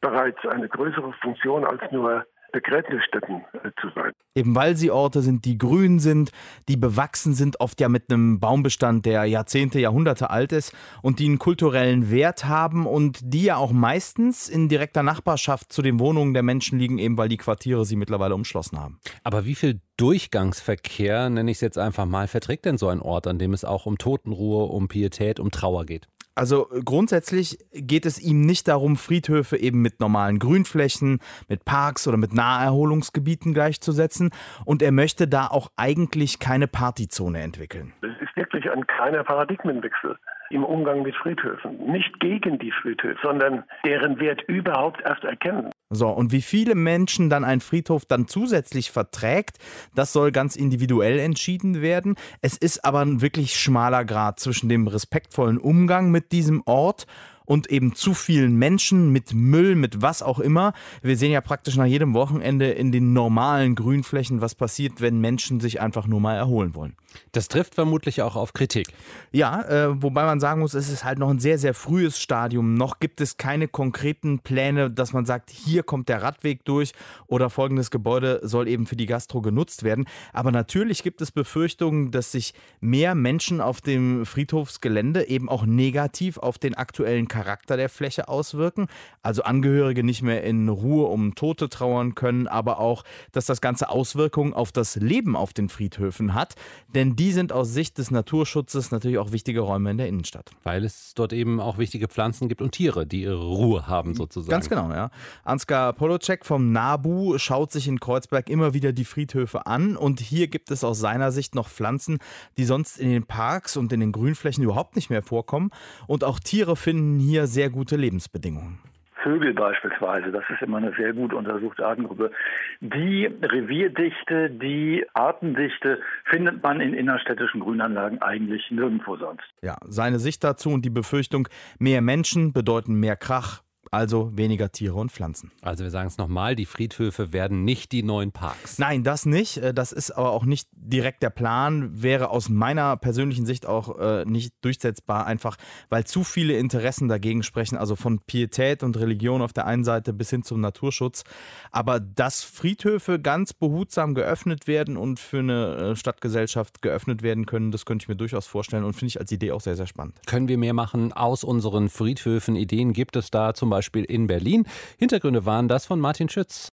bereits 0.00 0.44
eine 0.46 0.68
größere 0.68 1.12
Funktion 1.14 1.64
als 1.64 1.80
nur 1.92 2.26
Begräbnisstätten 2.52 3.44
äh, 3.54 3.70
zu 3.80 3.88
sein. 3.94 4.12
Eben 4.34 4.54
weil 4.54 4.76
sie 4.76 4.90
Orte 4.90 5.20
sind, 5.22 5.44
die 5.44 5.58
grün 5.58 5.98
sind, 5.98 6.30
die 6.68 6.76
bewachsen 6.76 7.34
sind, 7.34 7.60
oft 7.60 7.80
ja 7.80 7.88
mit 7.88 8.10
einem 8.10 8.40
Baumbestand, 8.40 9.04
der 9.04 9.24
Jahrzehnte, 9.24 9.80
Jahrhunderte 9.80 10.30
alt 10.30 10.52
ist 10.52 10.74
und 11.02 11.18
die 11.18 11.26
einen 11.26 11.38
kulturellen 11.38 12.10
Wert 12.10 12.46
haben 12.46 12.86
und 12.86 13.20
die 13.22 13.44
ja 13.44 13.56
auch 13.56 13.72
meistens 13.72 14.48
in 14.48 14.68
direkter 14.68 15.02
Nachbarschaft 15.02 15.72
zu 15.72 15.82
den 15.82 15.98
Wohnungen 15.98 16.34
der 16.34 16.42
Menschen 16.42 16.78
liegen, 16.78 16.98
eben 16.98 17.18
weil 17.18 17.28
die 17.28 17.36
Quartiere 17.36 17.84
sie 17.84 17.96
mittlerweile 17.96 18.34
umschlossen 18.34 18.78
haben. 18.78 19.00
Aber 19.24 19.44
wie 19.44 19.54
viel 19.54 19.80
Durchgangsverkehr, 19.96 21.30
nenne 21.30 21.50
ich 21.50 21.58
es 21.58 21.60
jetzt 21.60 21.78
einfach 21.78 22.06
mal, 22.06 22.26
verträgt 22.26 22.64
denn 22.64 22.78
so 22.78 22.88
ein 22.88 23.00
Ort, 23.00 23.26
an 23.26 23.38
dem 23.38 23.52
es 23.52 23.64
auch 23.64 23.86
um 23.86 23.98
Totenruhe, 23.98 24.64
um 24.64 24.88
Pietät, 24.88 25.38
um 25.38 25.50
Trauer 25.50 25.84
geht? 25.84 26.08
Also 26.34 26.66
grundsätzlich 26.84 27.58
geht 27.72 28.06
es 28.06 28.20
ihm 28.20 28.40
nicht 28.40 28.68
darum, 28.68 28.96
Friedhöfe 28.96 29.56
eben 29.56 29.82
mit 29.82 30.00
normalen 30.00 30.38
Grünflächen, 30.38 31.20
mit 31.48 31.64
Parks 31.64 32.08
oder 32.08 32.16
mit 32.16 32.32
Naherholungsgebieten 32.32 33.52
gleichzusetzen. 33.52 34.30
Und 34.64 34.82
er 34.82 34.92
möchte 34.92 35.28
da 35.28 35.46
auch 35.46 35.68
eigentlich 35.76 36.38
keine 36.38 36.68
Partyzone 36.68 37.40
entwickeln. 37.40 37.92
Es 38.02 38.20
ist 38.22 38.36
wirklich 38.36 38.70
ein 38.70 38.86
kleiner 38.86 39.24
Paradigmenwechsel 39.24 40.16
im 40.50 40.64
Umgang 40.64 41.02
mit 41.02 41.14
Friedhöfen. 41.16 41.78
Nicht 41.90 42.20
gegen 42.20 42.58
die 42.58 42.72
Friedhöfe, 42.82 43.18
sondern 43.22 43.64
deren 43.84 44.20
Wert 44.20 44.42
überhaupt 44.48 45.00
erst 45.04 45.24
erkennen. 45.24 45.70
So, 45.94 46.08
und 46.08 46.32
wie 46.32 46.40
viele 46.40 46.74
Menschen 46.74 47.28
dann 47.28 47.44
ein 47.44 47.60
Friedhof 47.60 48.06
dann 48.06 48.26
zusätzlich 48.26 48.90
verträgt, 48.90 49.58
das 49.94 50.12
soll 50.12 50.32
ganz 50.32 50.56
individuell 50.56 51.18
entschieden 51.18 51.82
werden. 51.82 52.16
Es 52.40 52.56
ist 52.56 52.84
aber 52.84 53.00
ein 53.00 53.20
wirklich 53.20 53.60
schmaler 53.60 54.06
Grad 54.06 54.40
zwischen 54.40 54.70
dem 54.70 54.88
respektvollen 54.88 55.58
Umgang 55.58 56.10
mit 56.10 56.32
diesem 56.32 56.62
Ort 56.64 57.06
und 57.44 57.70
eben 57.70 57.94
zu 57.94 58.14
vielen 58.14 58.56
Menschen 58.56 59.10
mit 59.10 59.34
Müll, 59.34 59.74
mit 59.74 60.02
was 60.02 60.22
auch 60.22 60.38
immer. 60.38 60.72
Wir 61.02 61.16
sehen 61.16 61.32
ja 61.32 61.40
praktisch 61.40 61.76
nach 61.76 61.86
jedem 61.86 62.14
Wochenende 62.14 62.70
in 62.70 62.92
den 62.92 63.12
normalen 63.12 63.74
Grünflächen, 63.74 64.40
was 64.40 64.54
passiert, 64.54 65.00
wenn 65.00 65.20
Menschen 65.20 65.60
sich 65.60 65.80
einfach 65.80 66.06
nur 66.06 66.20
mal 66.20 66.36
erholen 66.36 66.74
wollen. 66.74 66.94
Das 67.32 67.48
trifft 67.48 67.74
vermutlich 67.74 68.22
auch 68.22 68.36
auf 68.36 68.52
Kritik. 68.52 68.88
Ja, 69.32 69.62
äh, 69.62 70.02
wobei 70.02 70.24
man 70.24 70.40
sagen 70.40 70.60
muss, 70.60 70.74
es 70.74 70.88
ist 70.88 71.04
halt 71.04 71.18
noch 71.18 71.30
ein 71.30 71.40
sehr, 71.40 71.58
sehr 71.58 71.74
frühes 71.74 72.18
Stadium. 72.18 72.74
Noch 72.74 73.00
gibt 73.00 73.20
es 73.20 73.36
keine 73.36 73.68
konkreten 73.68 74.38
Pläne, 74.38 74.90
dass 74.90 75.12
man 75.12 75.26
sagt, 75.26 75.50
hier 75.50 75.82
kommt 75.82 76.08
der 76.08 76.22
Radweg 76.22 76.64
durch 76.64 76.92
oder 77.26 77.50
folgendes 77.50 77.90
Gebäude 77.90 78.40
soll 78.42 78.68
eben 78.68 78.86
für 78.86 78.96
die 78.96 79.06
Gastro 79.06 79.40
genutzt 79.40 79.82
werden. 79.82 80.06
Aber 80.32 80.52
natürlich 80.52 81.02
gibt 81.02 81.20
es 81.20 81.30
Befürchtungen, 81.30 82.10
dass 82.10 82.32
sich 82.32 82.54
mehr 82.80 83.14
Menschen 83.14 83.60
auf 83.60 83.80
dem 83.80 84.24
Friedhofsgelände 84.26 85.28
eben 85.28 85.48
auch 85.48 85.64
negativ 85.66 86.38
auf 86.38 86.58
den 86.58 86.74
aktuellen 86.74 87.28
Charakter 87.32 87.78
der 87.78 87.88
Fläche 87.88 88.28
auswirken. 88.28 88.88
Also 89.22 89.42
Angehörige 89.42 90.04
nicht 90.04 90.20
mehr 90.20 90.44
in 90.44 90.68
Ruhe 90.68 91.06
um 91.06 91.34
Tote 91.34 91.70
trauern 91.70 92.14
können, 92.14 92.46
aber 92.46 92.78
auch, 92.78 93.04
dass 93.32 93.46
das 93.46 93.62
Ganze 93.62 93.88
Auswirkungen 93.88 94.52
auf 94.52 94.70
das 94.70 94.96
Leben 94.96 95.34
auf 95.34 95.54
den 95.54 95.70
Friedhöfen 95.70 96.34
hat. 96.34 96.56
Denn 96.94 97.16
die 97.16 97.32
sind 97.32 97.50
aus 97.50 97.72
Sicht 97.72 97.96
des 97.96 98.10
Naturschutzes 98.10 98.90
natürlich 98.90 99.16
auch 99.16 99.32
wichtige 99.32 99.60
Räume 99.60 99.92
in 99.92 99.96
der 99.96 100.08
Innenstadt. 100.08 100.50
Weil 100.62 100.84
es 100.84 101.14
dort 101.14 101.32
eben 101.32 101.58
auch 101.58 101.78
wichtige 101.78 102.06
Pflanzen 102.06 102.50
gibt 102.50 102.60
und 102.60 102.72
Tiere, 102.72 103.06
die 103.06 103.22
ihre 103.22 103.42
Ruhe 103.42 103.86
haben 103.86 104.14
sozusagen. 104.14 104.50
Ganz 104.50 104.68
genau, 104.68 104.90
ja. 104.90 105.10
Ansgar 105.42 105.94
Polocek 105.94 106.44
vom 106.44 106.70
NABU 106.70 107.38
schaut 107.38 107.72
sich 107.72 107.88
in 107.88 107.98
Kreuzberg 107.98 108.50
immer 108.50 108.74
wieder 108.74 108.92
die 108.92 109.06
Friedhöfe 109.06 109.66
an 109.66 109.96
und 109.96 110.20
hier 110.20 110.48
gibt 110.48 110.70
es 110.70 110.84
aus 110.84 110.98
seiner 110.98 111.32
Sicht 111.32 111.54
noch 111.54 111.70
Pflanzen, 111.70 112.18
die 112.58 112.66
sonst 112.66 112.98
in 112.98 113.08
den 113.08 113.24
Parks 113.24 113.78
und 113.78 113.90
in 113.90 114.00
den 114.00 114.12
Grünflächen 114.12 114.62
überhaupt 114.62 114.96
nicht 114.96 115.08
mehr 115.08 115.22
vorkommen. 115.22 115.70
Und 116.06 116.24
auch 116.24 116.38
Tiere 116.38 116.76
finden 116.76 117.21
hier 117.22 117.46
sehr 117.46 117.70
gute 117.70 117.96
Lebensbedingungen. 117.96 118.78
Vögel 119.22 119.54
beispielsweise, 119.54 120.32
das 120.32 120.42
ist 120.52 120.62
immer 120.62 120.78
eine 120.78 120.92
sehr 120.96 121.12
gut 121.12 121.32
untersuchte 121.32 121.86
Artengruppe. 121.86 122.32
Die 122.80 123.26
Revierdichte, 123.26 124.50
die 124.50 125.06
Artendichte 125.14 126.00
findet 126.24 126.62
man 126.62 126.80
in 126.80 126.92
innerstädtischen 126.92 127.60
Grünanlagen 127.60 128.20
eigentlich 128.20 128.68
nirgendwo 128.70 129.16
sonst. 129.16 129.44
Ja, 129.62 129.76
seine 129.84 130.18
Sicht 130.18 130.42
dazu 130.42 130.70
und 130.70 130.84
die 130.84 130.90
Befürchtung, 130.90 131.48
mehr 131.78 132.02
Menschen 132.02 132.52
bedeuten 132.52 132.94
mehr 132.94 133.16
Krach, 133.16 133.62
Also 133.94 134.34
weniger 134.34 134.72
Tiere 134.72 134.94
und 134.94 135.12
Pflanzen. 135.12 135.52
Also 135.60 135.84
wir 135.84 135.90
sagen 135.90 136.08
es 136.08 136.16
nochmal, 136.16 136.56
die 136.56 136.64
Friedhöfe 136.64 137.34
werden 137.34 137.62
nicht 137.64 137.92
die 137.92 138.02
neuen 138.02 138.32
Parks. 138.32 138.78
Nein, 138.78 139.04
das 139.04 139.26
nicht. 139.26 139.58
Äh, 139.58 139.74
das 139.74 139.92
ist 139.92 140.12
aber 140.12 140.30
auch 140.30 140.46
nicht 140.46 140.66
direkt 140.72 141.22
der 141.22 141.28
Plan. 141.28 142.02
Wäre 142.02 142.30
aus 142.30 142.48
meiner 142.48 142.96
persönlichen 142.96 143.44
Sicht 143.44 143.66
auch 143.66 143.98
äh, 143.98 144.24
nicht 144.24 144.54
durchsetzbar, 144.62 145.26
einfach 145.26 145.58
weil 145.90 146.04
zu 146.04 146.24
viele 146.24 146.56
Interessen 146.56 147.08
dagegen 147.08 147.42
sprechen. 147.42 147.76
Also 147.76 147.94
von 147.94 148.20
Pietät 148.20 148.82
und 148.82 148.96
Religion 148.98 149.42
auf 149.42 149.52
der 149.52 149.66
einen 149.66 149.84
Seite 149.84 150.14
bis 150.14 150.30
hin 150.30 150.42
zum 150.42 150.62
Naturschutz. 150.62 151.24
Aber 151.70 152.00
dass 152.00 152.42
Friedhöfe 152.42 153.20
ganz 153.20 153.52
behutsam 153.52 154.14
geöffnet 154.14 154.66
werden 154.66 154.96
und 154.96 155.20
für 155.20 155.40
eine 155.40 155.76
äh, 155.76 155.96
Stadtgesellschaft 155.96 156.80
geöffnet 156.80 157.22
werden 157.22 157.44
können, 157.44 157.70
das 157.70 157.84
könnte 157.84 158.04
ich 158.04 158.08
mir 158.08 158.16
durchaus 158.16 158.46
vorstellen 158.46 158.84
und 158.84 158.94
finde 158.94 159.08
ich 159.08 159.20
als 159.20 159.30
Idee 159.30 159.52
auch 159.52 159.60
sehr, 159.60 159.76
sehr 159.76 159.86
spannend. 159.86 160.14
Können 160.26 160.48
wir 160.48 160.56
mehr 160.56 160.72
machen 160.72 161.12
aus 161.12 161.44
unseren 161.44 161.90
Friedhöfen? 161.90 162.56
Ideen 162.56 162.94
gibt 162.94 163.16
es 163.16 163.30
da 163.30 163.52
zum 163.52 163.68
Beispiel 163.68 163.81
in 163.94 164.26
Berlin. 164.26 164.66
Hintergründe 164.98 165.46
waren 165.46 165.68
das 165.68 165.86
von 165.86 166.00
Martin 166.00 166.28
Schütz. 166.28 166.68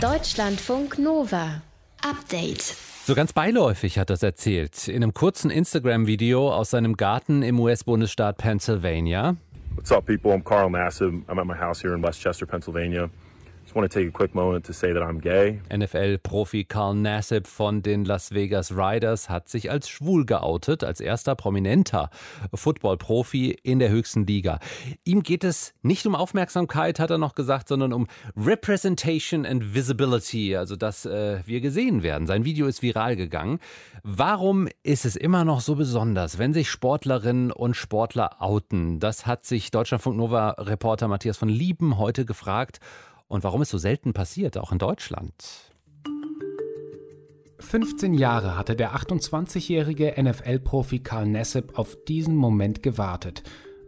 Deutschlandfunk 0.00 0.98
Nova. 0.98 1.62
Update. 2.02 2.76
So 3.06 3.14
ganz 3.14 3.32
beiläufig 3.32 3.98
hat 3.98 4.10
er 4.10 4.14
es 4.14 4.22
erzählt. 4.22 4.88
In 4.88 5.02
einem 5.02 5.12
kurzen 5.12 5.50
Instagram-Video 5.50 6.52
aus 6.52 6.70
seinem 6.70 6.96
Garten 6.96 7.42
im 7.42 7.60
US-Bundesstaat 7.60 8.38
Pennsylvania. 8.38 9.36
What's 9.76 9.92
up, 9.92 10.06
people? 10.06 10.32
I'm 10.32 10.42
Carl 10.42 10.70
Nassib. 10.70 11.24
I'm 11.28 11.38
at 11.38 11.46
my 11.46 11.54
house 11.54 11.82
here 11.82 11.94
in 11.94 12.02
Westchester, 12.02 12.46
Pennsylvania. 12.46 13.10
NFL-Profi 15.68 16.64
Carl 16.64 16.94
Nassib 16.94 17.46
von 17.48 17.82
den 17.82 18.04
Las 18.04 18.32
Vegas 18.32 18.70
Riders 18.76 19.28
hat 19.28 19.48
sich 19.48 19.70
als 19.70 19.88
schwul 19.88 20.24
geoutet, 20.26 20.84
als 20.84 21.00
erster 21.00 21.34
prominenter 21.34 22.10
Football-Profi 22.54 23.50
in 23.62 23.80
der 23.80 23.90
höchsten 23.90 24.26
Liga. 24.26 24.60
Ihm 25.04 25.24
geht 25.24 25.42
es 25.42 25.74
nicht 25.82 26.06
um 26.06 26.14
Aufmerksamkeit, 26.14 27.00
hat 27.00 27.10
er 27.10 27.18
noch 27.18 27.34
gesagt, 27.34 27.68
sondern 27.68 27.92
um 27.92 28.06
Representation 28.36 29.44
and 29.44 29.74
Visibility, 29.74 30.56
also 30.56 30.76
dass 30.76 31.04
äh, 31.04 31.40
wir 31.44 31.60
gesehen 31.60 32.02
werden. 32.02 32.26
Sein 32.28 32.44
Video 32.44 32.66
ist 32.66 32.80
viral 32.80 33.16
gegangen. 33.16 33.58
Warum 34.02 34.68
ist 34.82 35.04
es 35.04 35.16
immer 35.16 35.44
noch 35.44 35.60
so 35.60 35.74
besonders, 35.74 36.38
wenn 36.38 36.54
sich 36.54 36.70
Sportlerinnen 36.70 37.50
und 37.50 37.74
Sportler 37.74 38.40
outen? 38.40 39.00
Das 39.00 39.26
hat 39.26 39.44
sich 39.44 39.72
Deutschlandfunk 39.72 40.16
Nova-Reporter 40.16 41.08
Matthias 41.08 41.38
von 41.38 41.48
Lieben 41.48 41.98
heute 41.98 42.24
gefragt 42.24 42.78
und 43.28 43.44
warum 43.44 43.62
es 43.62 43.70
so 43.70 43.78
selten 43.78 44.12
passiert, 44.12 44.58
auch 44.58 44.72
in 44.72 44.78
Deutschland. 44.78 45.32
15 47.60 48.14
Jahre 48.14 48.56
hatte 48.56 48.76
der 48.76 48.94
28-jährige 48.94 50.14
NFL-Profi 50.22 51.00
Karl 51.00 51.26
Nassib 51.26 51.78
auf 51.78 51.96
diesen 52.04 52.36
Moment 52.36 52.82
gewartet. 52.82 53.42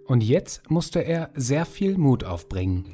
Und 0.07 0.23
jetzt 0.23 0.71
musste 0.71 1.01
er 1.01 1.31
sehr 1.35 1.67
viel 1.67 1.99
Mut 1.99 2.23
aufbringen. 2.23 2.85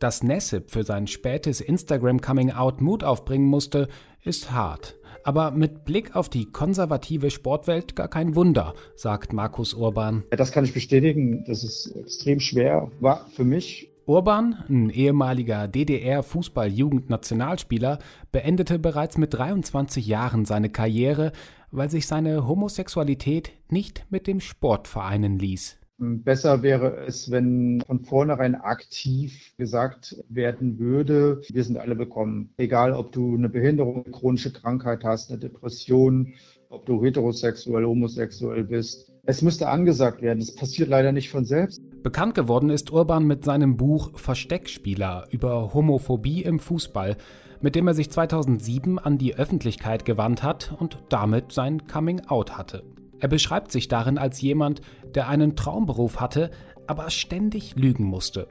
Dass 0.00 0.22
Nassib 0.22 0.70
für 0.70 0.82
sein 0.82 1.06
spätes 1.06 1.60
Instagram-Coming-out 1.60 2.80
Mut 2.80 3.04
aufbringen 3.04 3.46
musste, 3.46 3.88
ist 4.22 4.50
hart. 4.50 4.96
Aber 5.22 5.52
mit 5.52 5.84
Blick 5.84 6.16
auf 6.16 6.28
die 6.28 6.46
konservative 6.46 7.30
Sportwelt 7.30 7.94
gar 7.94 8.08
kein 8.08 8.34
Wunder, 8.34 8.74
sagt 8.96 9.32
Markus 9.32 9.72
Urban. 9.72 10.24
Das 10.30 10.50
kann 10.50 10.64
ich 10.64 10.74
bestätigen. 10.74 11.44
Das 11.46 11.62
ist 11.62 11.94
extrem 11.96 12.40
schwer. 12.40 12.90
War 13.00 13.26
für 13.34 13.44
mich 13.44 13.93
Urban, 14.06 14.62
ein 14.68 14.90
ehemaliger 14.90 15.66
DDR-Fußball-Jugendnationalspieler, 15.66 18.00
beendete 18.32 18.78
bereits 18.78 19.16
mit 19.16 19.32
23 19.32 20.06
Jahren 20.06 20.44
seine 20.44 20.68
Karriere, 20.68 21.32
weil 21.70 21.88
sich 21.88 22.06
seine 22.06 22.46
Homosexualität 22.46 23.52
nicht 23.70 24.04
mit 24.10 24.26
dem 24.26 24.40
Sport 24.40 24.88
vereinen 24.88 25.38
ließ. 25.38 25.78
Besser 25.96 26.62
wäre 26.62 27.06
es, 27.06 27.30
wenn 27.30 27.82
von 27.86 28.00
vornherein 28.00 28.56
aktiv 28.56 29.54
gesagt 29.56 30.22
werden 30.28 30.78
würde, 30.78 31.40
wir 31.48 31.64
sind 31.64 31.78
alle 31.78 31.96
willkommen. 31.96 32.50
Egal, 32.58 32.92
ob 32.92 33.12
du 33.12 33.34
eine 33.34 33.48
Behinderung, 33.48 34.04
eine 34.04 34.12
chronische 34.12 34.52
Krankheit 34.52 35.02
hast, 35.04 35.30
eine 35.30 35.38
Depression, 35.38 36.34
ob 36.68 36.84
du 36.84 37.02
heterosexuell, 37.02 37.84
homosexuell 37.84 38.64
bist. 38.64 39.13
Es 39.26 39.40
müsste 39.40 39.68
angesagt 39.68 40.20
werden. 40.20 40.40
Es 40.40 40.54
passiert 40.54 40.90
leider 40.90 41.10
nicht 41.10 41.30
von 41.30 41.46
selbst. 41.46 41.80
Bekannt 42.02 42.34
geworden 42.34 42.68
ist 42.68 42.92
Urban 42.92 43.26
mit 43.26 43.42
seinem 43.44 43.78
Buch 43.78 44.18
Versteckspieler 44.18 45.26
über 45.30 45.72
Homophobie 45.72 46.42
im 46.42 46.58
Fußball, 46.58 47.16
mit 47.62 47.74
dem 47.74 47.86
er 47.86 47.94
sich 47.94 48.10
2007 48.10 48.98
an 48.98 49.16
die 49.16 49.34
Öffentlichkeit 49.34 50.04
gewandt 50.04 50.42
hat 50.42 50.74
und 50.78 50.98
damit 51.08 51.52
sein 51.52 51.86
Coming-out 51.86 52.58
hatte. 52.58 52.84
Er 53.18 53.28
beschreibt 53.28 53.72
sich 53.72 53.88
darin 53.88 54.18
als 54.18 54.42
jemand, 54.42 54.82
der 55.14 55.28
einen 55.28 55.56
Traumberuf 55.56 56.20
hatte, 56.20 56.50
aber 56.86 57.08
ständig 57.08 57.76
lügen 57.76 58.04
musste. 58.04 58.48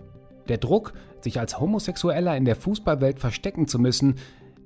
Der 0.50 0.58
Druck, 0.58 0.94
sich 1.22 1.40
als 1.40 1.60
Homosexueller 1.60 2.36
in 2.36 2.46
der 2.46 2.56
Fußballwelt 2.56 3.20
verstecken 3.20 3.68
zu 3.68 3.78
müssen, 3.78 4.16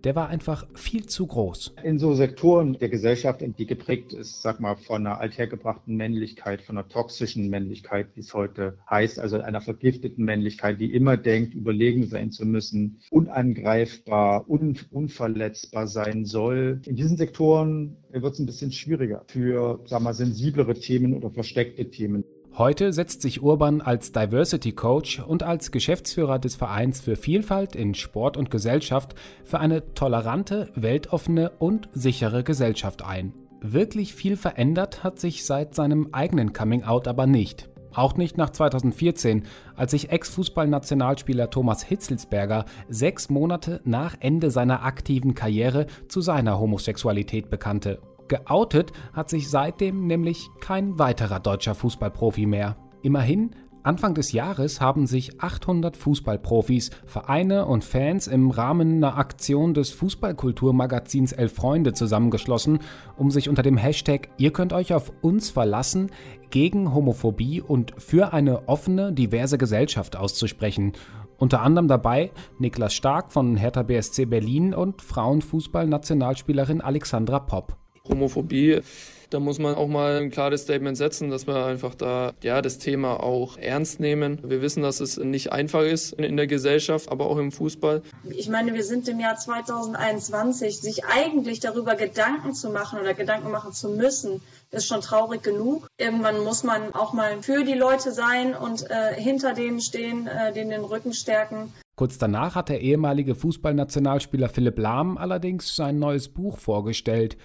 der 0.07 0.15
war 0.15 0.29
einfach 0.29 0.65
viel 0.73 1.05
zu 1.05 1.27
groß. 1.27 1.73
In 1.83 1.99
so 1.99 2.13
Sektoren 2.13 2.79
der 2.79 2.87
Gesellschaft, 2.87 3.41
die 3.41 3.65
geprägt 3.65 4.13
ist, 4.13 4.41
sag 4.41 4.61
mal, 4.61 4.77
von 4.77 5.05
einer 5.05 5.19
althergebrachten 5.19 5.97
Männlichkeit, 5.97 6.61
von 6.61 6.77
einer 6.77 6.87
toxischen 6.87 7.49
Männlichkeit, 7.49 8.07
wie 8.13 8.21
es 8.21 8.33
heute 8.33 8.77
heißt, 8.89 9.19
also 9.19 9.41
einer 9.41 9.59
vergifteten 9.59 10.23
Männlichkeit, 10.23 10.79
die 10.79 10.93
immer 10.93 11.17
denkt, 11.17 11.55
überlegen 11.55 12.07
sein 12.07 12.31
zu 12.31 12.45
müssen, 12.45 13.01
unangreifbar, 13.11 14.49
un 14.49 14.77
unverletzbar 14.91 15.87
sein 15.87 16.23
soll. 16.23 16.79
In 16.85 16.95
diesen 16.95 17.17
Sektoren 17.17 17.97
wird 18.09 18.33
es 18.33 18.39
ein 18.39 18.45
bisschen 18.45 18.71
schwieriger 18.71 19.25
für, 19.27 19.81
sag 19.87 20.01
mal, 20.01 20.13
sensiblere 20.13 20.75
Themen 20.75 21.15
oder 21.15 21.31
versteckte 21.31 21.89
Themen. 21.89 22.23
Heute 22.57 22.91
setzt 22.91 23.21
sich 23.21 23.43
Urban 23.43 23.81
als 23.81 24.13
Diversity 24.13 24.71
Coach 24.71 25.19
und 25.19 25.43
als 25.43 25.69
Geschäftsführer 25.69 26.39
des 26.39 26.55
Vereins 26.55 26.99
für 26.99 27.15
Vielfalt 27.15 27.75
in 27.75 27.93
Sport 27.93 28.35
und 28.35 28.49
Gesellschaft 28.49 29.13
für 29.43 29.59
eine 29.59 29.93
tolerante, 29.93 30.71
weltoffene 30.73 31.51
und 31.59 31.87
sichere 31.93 32.43
Gesellschaft 32.43 33.05
ein. 33.05 33.31
Wirklich 33.61 34.15
viel 34.15 34.37
verändert 34.37 35.03
hat 35.03 35.19
sich 35.19 35.45
seit 35.45 35.75
seinem 35.75 36.09
eigenen 36.13 36.51
Coming-out 36.51 37.07
aber 37.07 37.27
nicht. 37.27 37.69
Auch 37.93 38.17
nicht 38.17 38.37
nach 38.37 38.49
2014, 38.49 39.43
als 39.75 39.91
sich 39.91 40.09
Ex-Fußballnationalspieler 40.09 41.51
Thomas 41.51 41.83
Hitzelsberger 41.83 42.65
sechs 42.89 43.29
Monate 43.29 43.81
nach 43.83 44.15
Ende 44.19 44.49
seiner 44.49 44.83
aktiven 44.83 45.35
Karriere 45.35 45.85
zu 46.07 46.21
seiner 46.21 46.59
Homosexualität 46.59 47.51
bekannte. 47.51 47.99
Geoutet 48.27 48.91
hat 49.13 49.29
sich 49.29 49.49
seitdem 49.49 50.07
nämlich 50.07 50.49
kein 50.59 50.99
weiterer 50.99 51.39
deutscher 51.39 51.75
Fußballprofi 51.75 52.45
mehr. 52.45 52.77
Immerhin 53.01 53.51
Anfang 53.87 54.15
des 54.15 54.33
Jahres 54.33 54.81
haben 54.81 55.07
sich 55.07 55.41
800 55.41 55.95
Fußballprofis, 55.95 56.91
Vereine 57.05 57.65
und 57.67 57.85
Fans 57.85 58.27
im 58.27 58.51
Rahmen 58.51 58.97
einer 58.97 59.17
Aktion 59.17 59.73
des 59.73 59.91
Fußballkulturmagazins 59.91 61.31
Elf 61.31 61.53
Freunde 61.53 61.93
zusammengeschlossen, 61.93 62.79
um 63.15 63.31
sich 63.31 63.47
unter 63.47 63.63
dem 63.63 63.77
Hashtag 63.77 64.27
Ihr 64.37 64.51
könnt 64.51 64.73
euch 64.73 64.93
auf 64.93 65.13
uns 65.21 65.49
verlassen 65.49 66.11
gegen 66.49 66.93
Homophobie 66.93 67.61
und 67.61 67.93
für 67.97 68.33
eine 68.33 68.67
offene, 68.67 69.13
diverse 69.13 69.57
Gesellschaft 69.57 70.17
auszusprechen. 70.17 70.91
Unter 71.37 71.61
anderem 71.61 71.87
dabei 71.87 72.31
Niklas 72.59 72.93
Stark 72.93 73.31
von 73.31 73.55
Hertha 73.55 73.83
BSC 73.83 74.25
Berlin 74.25 74.73
und 74.73 75.01
Frauenfußballnationalspielerin 75.01 76.81
Alexandra 76.81 77.39
Popp. 77.39 77.77
Homophobie, 78.09 78.81
da 79.29 79.39
muss 79.39 79.59
man 79.59 79.75
auch 79.75 79.87
mal 79.87 80.21
ein 80.21 80.31
klares 80.31 80.61
Statement 80.61 80.95
setzen, 80.97 81.29
dass 81.29 81.47
wir 81.47 81.65
einfach 81.65 81.95
da 81.95 82.33
ja 82.41 82.61
das 82.61 82.77
Thema 82.77 83.21
auch 83.21 83.57
ernst 83.57 83.99
nehmen. 83.99 84.39
Wir 84.43 84.61
wissen, 84.61 84.83
dass 84.83 85.01
es 85.01 85.17
nicht 85.17 85.51
einfach 85.51 85.81
ist 85.81 86.13
in 86.13 86.37
der 86.37 86.47
Gesellschaft, 86.47 87.11
aber 87.11 87.25
auch 87.25 87.37
im 87.37 87.51
Fußball. 87.51 88.03
Ich 88.29 88.49
meine, 88.49 88.73
wir 88.73 88.83
sind 88.83 89.07
im 89.09 89.19
Jahr 89.19 89.35
2021, 89.35 90.79
sich 90.79 91.05
eigentlich 91.05 91.59
darüber 91.59 91.95
Gedanken 91.95 92.53
zu 92.53 92.69
machen 92.69 92.99
oder 92.99 93.13
Gedanken 93.13 93.51
machen 93.51 93.73
zu 93.73 93.89
müssen, 93.89 94.41
ist 94.71 94.87
schon 94.87 95.01
traurig 95.01 95.43
genug. 95.43 95.87
Irgendwann 95.97 96.43
muss 96.43 96.63
man 96.63 96.93
auch 96.93 97.13
mal 97.13 97.41
für 97.41 97.63
die 97.63 97.73
Leute 97.73 98.11
sein 98.11 98.53
und 98.55 98.89
äh, 98.89 99.13
hinter 99.15 99.53
denen 99.53 99.81
stehen, 99.81 100.27
äh, 100.27 100.53
denen 100.53 100.69
den 100.69 100.83
Rücken 100.83 101.13
stärken. 101.13 101.73
Kurz 101.95 102.17
danach 102.19 102.55
hat 102.55 102.69
der 102.69 102.81
ehemalige 102.81 103.33
Fußballnationalspieler 103.33 104.49
Philipp 104.49 104.77
Lahm 104.77 105.17
allerdings 105.17 105.75
sein 105.75 105.97
neues 105.97 106.29
Buch 106.29 106.59
vorgestellt. 106.59 107.37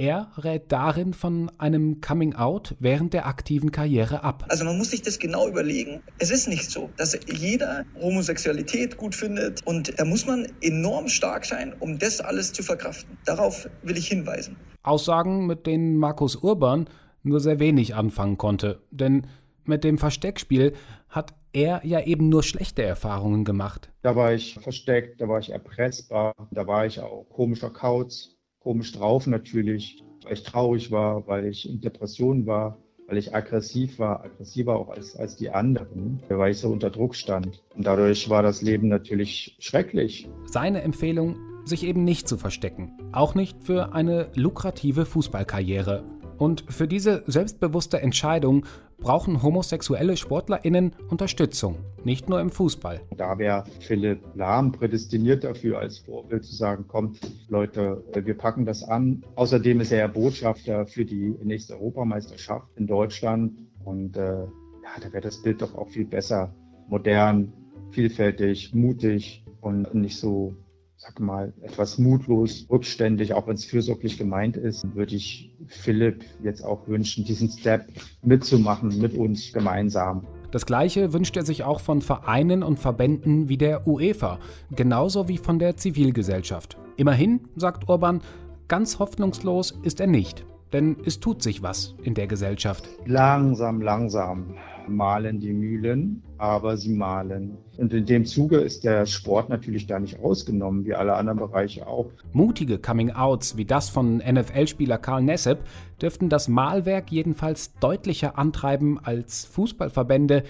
Er 0.00 0.30
rät 0.36 0.70
darin 0.70 1.12
von 1.12 1.50
einem 1.58 2.00
Coming-out 2.00 2.76
während 2.78 3.14
der 3.14 3.26
aktiven 3.26 3.72
Karriere 3.72 4.22
ab. 4.22 4.44
Also 4.48 4.64
man 4.64 4.78
muss 4.78 4.92
sich 4.92 5.02
das 5.02 5.18
genau 5.18 5.48
überlegen. 5.48 6.04
Es 6.20 6.30
ist 6.30 6.46
nicht 6.46 6.70
so, 6.70 6.88
dass 6.96 7.18
jeder 7.26 7.84
Homosexualität 8.00 8.96
gut 8.96 9.16
findet 9.16 9.66
und 9.66 9.98
da 9.98 10.04
muss 10.04 10.24
man 10.24 10.46
enorm 10.60 11.08
stark 11.08 11.44
sein, 11.44 11.74
um 11.80 11.98
das 11.98 12.20
alles 12.20 12.52
zu 12.52 12.62
verkraften. 12.62 13.18
Darauf 13.24 13.68
will 13.82 13.96
ich 13.96 14.06
hinweisen. 14.06 14.56
Aussagen, 14.84 15.48
mit 15.48 15.66
denen 15.66 15.96
Markus 15.96 16.36
Urban 16.36 16.88
nur 17.24 17.40
sehr 17.40 17.58
wenig 17.58 17.96
anfangen 17.96 18.38
konnte. 18.38 18.80
Denn 18.92 19.26
mit 19.64 19.82
dem 19.82 19.98
Versteckspiel 19.98 20.74
hat 21.08 21.34
er 21.52 21.84
ja 21.84 22.00
eben 22.02 22.28
nur 22.28 22.44
schlechte 22.44 22.84
Erfahrungen 22.84 23.44
gemacht. 23.44 23.90
Da 24.02 24.14
war 24.14 24.32
ich 24.32 24.60
versteckt, 24.60 25.20
da 25.20 25.26
war 25.26 25.40
ich 25.40 25.50
erpressbar, 25.50 26.34
da 26.52 26.68
war 26.68 26.86
ich 26.86 27.00
auch 27.00 27.26
komischer 27.30 27.70
Kauz 27.70 28.37
komisch 28.68 28.92
drauf 28.92 29.26
natürlich, 29.26 30.04
weil 30.24 30.34
ich 30.34 30.42
traurig 30.42 30.90
war, 30.90 31.26
weil 31.26 31.46
ich 31.46 31.66
in 31.66 31.80
Depressionen 31.80 32.46
war, 32.46 32.76
weil 33.06 33.16
ich 33.16 33.34
aggressiv 33.34 33.98
war, 33.98 34.22
aggressiver 34.22 34.76
auch 34.76 34.90
als, 34.90 35.16
als 35.16 35.36
die 35.36 35.48
anderen, 35.48 36.22
weil 36.28 36.50
ich 36.50 36.58
so 36.58 36.68
unter 36.68 36.90
Druck 36.90 37.14
stand. 37.14 37.64
Und 37.74 37.86
dadurch 37.86 38.28
war 38.28 38.42
das 38.42 38.60
Leben 38.60 38.88
natürlich 38.88 39.56
schrecklich. 39.58 40.28
Seine 40.44 40.82
Empfehlung, 40.82 41.36
sich 41.64 41.82
eben 41.82 42.04
nicht 42.04 42.28
zu 42.28 42.36
verstecken. 42.36 42.92
Auch 43.10 43.34
nicht 43.34 43.62
für 43.62 43.94
eine 43.94 44.28
lukrative 44.34 45.06
Fußballkarriere. 45.06 46.04
Und 46.38 46.64
für 46.68 46.86
diese 46.86 47.24
selbstbewusste 47.26 48.00
Entscheidung 48.00 48.64
brauchen 48.98 49.42
homosexuelle 49.42 50.16
SportlerInnen 50.16 50.94
Unterstützung, 51.10 51.76
nicht 52.04 52.28
nur 52.28 52.40
im 52.40 52.50
Fußball. 52.50 53.00
Da 53.16 53.38
wäre 53.38 53.64
Philipp 53.80 54.20
Lahm 54.34 54.72
prädestiniert 54.72 55.44
dafür, 55.44 55.78
als 55.78 55.98
Vorbild 55.98 56.44
zu 56.44 56.54
sagen, 56.54 56.86
kommt 56.86 57.20
Leute, 57.48 58.02
wir 58.14 58.36
packen 58.36 58.64
das 58.64 58.82
an. 58.84 59.24
Außerdem 59.34 59.80
ist 59.80 59.92
er 59.92 59.98
ja 59.98 60.06
Botschafter 60.06 60.86
für 60.86 61.04
die 61.04 61.34
nächste 61.42 61.74
Europameisterschaft 61.74 62.68
in 62.76 62.86
Deutschland 62.86 63.58
und 63.84 64.16
äh, 64.16 64.42
ja, 64.42 65.00
da 65.02 65.12
wäre 65.12 65.22
das 65.22 65.42
Bild 65.42 65.60
doch 65.60 65.74
auch 65.74 65.88
viel 65.88 66.06
besser. 66.06 66.54
Modern, 66.88 67.52
vielfältig, 67.90 68.74
mutig 68.74 69.44
und 69.60 69.92
nicht 69.94 70.18
so 70.18 70.54
sag 70.98 71.20
mal, 71.20 71.52
etwas 71.62 71.96
mutlos, 71.96 72.66
rückständig, 72.68 73.32
auch 73.32 73.46
wenn 73.46 73.54
es 73.54 73.64
fürsorglich 73.64 74.18
gemeint 74.18 74.56
ist, 74.56 74.96
würde 74.96 75.14
ich 75.14 75.54
Philipp 75.68 76.24
jetzt 76.42 76.64
auch 76.64 76.88
wünschen, 76.88 77.24
diesen 77.24 77.48
Step 77.48 77.86
mitzumachen 78.22 78.98
mit 78.98 79.14
uns 79.14 79.52
gemeinsam. 79.52 80.26
Das 80.50 80.66
Gleiche 80.66 81.12
wünscht 81.12 81.36
er 81.36 81.44
sich 81.44 81.62
auch 81.62 81.78
von 81.78 82.02
Vereinen 82.02 82.64
und 82.64 82.80
Verbänden 82.80 83.48
wie 83.48 83.58
der 83.58 83.86
UEFA, 83.86 84.40
genauso 84.74 85.28
wie 85.28 85.38
von 85.38 85.60
der 85.60 85.76
Zivilgesellschaft. 85.76 86.76
Immerhin, 86.96 87.42
sagt 87.54 87.88
Orban, 87.88 88.20
ganz 88.66 88.98
hoffnungslos 88.98 89.78
ist 89.82 90.00
er 90.00 90.08
nicht, 90.08 90.44
denn 90.72 90.96
es 91.04 91.20
tut 91.20 91.42
sich 91.42 91.62
was 91.62 91.94
in 92.02 92.14
der 92.14 92.26
Gesellschaft. 92.26 92.88
Langsam, 93.06 93.80
langsam 93.80 94.54
malen 94.88 95.38
die 95.40 95.52
Mühlen, 95.52 96.22
aber 96.38 96.76
sie 96.76 96.92
malen. 96.92 97.58
Und 97.76 97.92
in 97.92 98.06
dem 98.06 98.24
Zuge 98.24 98.58
ist 98.58 98.84
der 98.84 99.06
Sport 99.06 99.48
natürlich 99.48 99.86
da 99.86 99.98
nicht 99.98 100.20
ausgenommen, 100.20 100.84
wie 100.84 100.94
alle 100.94 101.14
anderen 101.14 101.38
Bereiche 101.38 101.86
auch. 101.86 102.10
Mutige 102.32 102.78
Coming-outs 102.78 103.56
wie 103.56 103.64
das 103.64 103.88
von 103.88 104.18
NFL-Spieler 104.18 104.98
Karl 104.98 105.22
Nessep 105.22 105.60
dürften 106.00 106.28
das 106.28 106.48
Malwerk 106.48 107.10
jedenfalls 107.10 107.74
deutlicher 107.74 108.38
antreiben 108.38 108.98
als 109.02 109.44
Fußballverbände, 109.44 110.42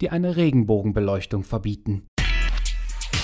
die 0.00 0.10
eine 0.10 0.36
Regenbogenbeleuchtung 0.36 1.44
verbieten. 1.44 2.06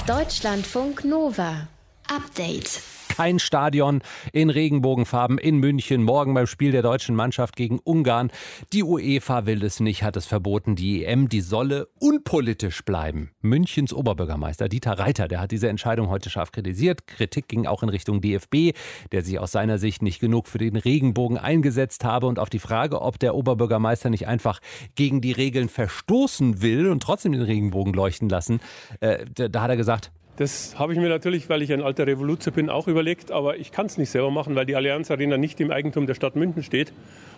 Deutschlandfunk 0.06 1.04
Nova. 1.04 1.68
Update 2.08 2.99
kein 3.10 3.40
Stadion 3.40 4.02
in 4.32 4.50
Regenbogenfarben 4.50 5.36
in 5.36 5.56
München 5.58 6.04
morgen 6.04 6.32
beim 6.32 6.46
Spiel 6.46 6.70
der 6.70 6.82
deutschen 6.82 7.16
Mannschaft 7.16 7.56
gegen 7.56 7.80
Ungarn. 7.80 8.30
Die 8.72 8.84
UEFA 8.84 9.46
will 9.46 9.64
es 9.64 9.80
nicht, 9.80 10.04
hat 10.04 10.16
es 10.16 10.26
verboten. 10.26 10.76
Die 10.76 11.04
EM, 11.04 11.28
die 11.28 11.40
solle 11.40 11.88
unpolitisch 11.98 12.84
bleiben. 12.84 13.30
Münchens 13.40 13.92
Oberbürgermeister 13.92 14.68
Dieter 14.68 14.98
Reiter, 14.98 15.26
der 15.26 15.40
hat 15.40 15.50
diese 15.50 15.68
Entscheidung 15.68 16.08
heute 16.08 16.30
scharf 16.30 16.52
kritisiert. 16.52 17.08
Kritik 17.08 17.48
ging 17.48 17.66
auch 17.66 17.82
in 17.82 17.88
Richtung 17.88 18.20
DFB, 18.20 18.76
der 19.10 19.22
sich 19.22 19.40
aus 19.40 19.50
seiner 19.50 19.78
Sicht 19.78 20.02
nicht 20.02 20.20
genug 20.20 20.46
für 20.46 20.58
den 20.58 20.76
Regenbogen 20.76 21.36
eingesetzt 21.36 22.04
habe 22.04 22.26
und 22.28 22.38
auf 22.38 22.48
die 22.48 22.60
Frage, 22.60 23.02
ob 23.02 23.18
der 23.18 23.34
Oberbürgermeister 23.34 24.08
nicht 24.08 24.28
einfach 24.28 24.60
gegen 24.94 25.20
die 25.20 25.32
Regeln 25.32 25.68
verstoßen 25.68 26.62
will 26.62 26.86
und 26.88 27.02
trotzdem 27.02 27.32
den 27.32 27.42
Regenbogen 27.42 27.92
leuchten 27.92 28.28
lassen, 28.28 28.60
äh, 29.00 29.24
da 29.34 29.62
hat 29.62 29.70
er 29.70 29.76
gesagt, 29.76 30.12
das 30.40 30.78
habe 30.78 30.94
ich 30.94 30.98
mir 30.98 31.10
natürlich, 31.10 31.50
weil 31.50 31.60
ich 31.60 31.70
ein 31.70 31.82
alter 31.82 32.06
Revoluzer 32.06 32.50
bin, 32.50 32.70
auch 32.70 32.88
überlegt, 32.88 33.30
aber 33.30 33.58
ich 33.58 33.72
kann 33.72 33.84
es 33.84 33.98
nicht 33.98 34.08
selber 34.08 34.30
machen, 34.30 34.54
weil 34.54 34.64
die 34.64 34.74
Allianz 34.74 35.10
Arena 35.10 35.36
nicht 35.36 35.60
im 35.60 35.70
Eigentum 35.70 36.06
der 36.06 36.14
Stadt 36.14 36.34
München 36.34 36.62
steht 36.62 36.94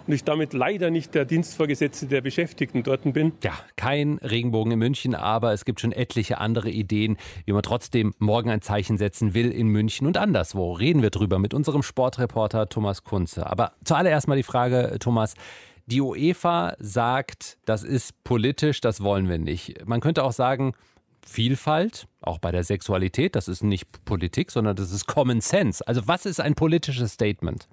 und 0.06 0.12
ich 0.12 0.22
damit 0.22 0.52
leider 0.52 0.88
nicht 0.88 1.12
der 1.16 1.24
Dienstvorgesetzte 1.24 2.06
der 2.06 2.20
Beschäftigten 2.20 2.84
dort 2.84 3.02
bin. 3.12 3.32
Ja, 3.42 3.54
kein 3.74 4.18
Regenbogen 4.18 4.70
in 4.70 4.78
München, 4.78 5.16
aber 5.16 5.52
es 5.52 5.64
gibt 5.64 5.80
schon 5.80 5.90
etliche 5.90 6.38
andere 6.38 6.70
Ideen, 6.70 7.16
wie 7.44 7.52
man 7.52 7.64
trotzdem 7.64 8.14
morgen 8.20 8.50
ein 8.50 8.62
Zeichen 8.62 8.98
setzen 8.98 9.34
will 9.34 9.50
in 9.50 9.66
München 9.66 10.06
und 10.06 10.16
anderswo. 10.16 10.70
Reden 10.70 11.02
wir 11.02 11.10
drüber 11.10 11.40
mit 11.40 11.54
unserem 11.54 11.82
Sportreporter 11.82 12.68
Thomas 12.68 13.02
Kunze. 13.02 13.50
Aber 13.50 13.72
zuallererst 13.82 14.28
mal 14.28 14.36
die 14.36 14.44
Frage, 14.44 14.98
Thomas, 15.00 15.34
die 15.86 16.00
UEFA 16.00 16.76
sagt, 16.78 17.58
das 17.64 17.82
ist 17.82 18.22
politisch, 18.22 18.80
das 18.80 19.02
wollen 19.02 19.28
wir 19.28 19.38
nicht. 19.38 19.88
Man 19.88 19.98
könnte 19.98 20.22
auch 20.22 20.30
sagen, 20.30 20.74
Vielfalt, 21.26 22.08
auch 22.20 22.38
bei 22.38 22.52
der 22.52 22.64
Sexualität, 22.64 23.36
das 23.36 23.48
ist 23.48 23.62
nicht 23.62 24.04
Politik, 24.04 24.50
sondern 24.50 24.76
das 24.76 24.92
ist 24.92 25.06
Common 25.06 25.40
Sense. 25.40 25.86
Also 25.86 26.02
was 26.06 26.26
ist 26.26 26.40
ein 26.40 26.54
politisches 26.54 27.12
Statement? 27.12 27.68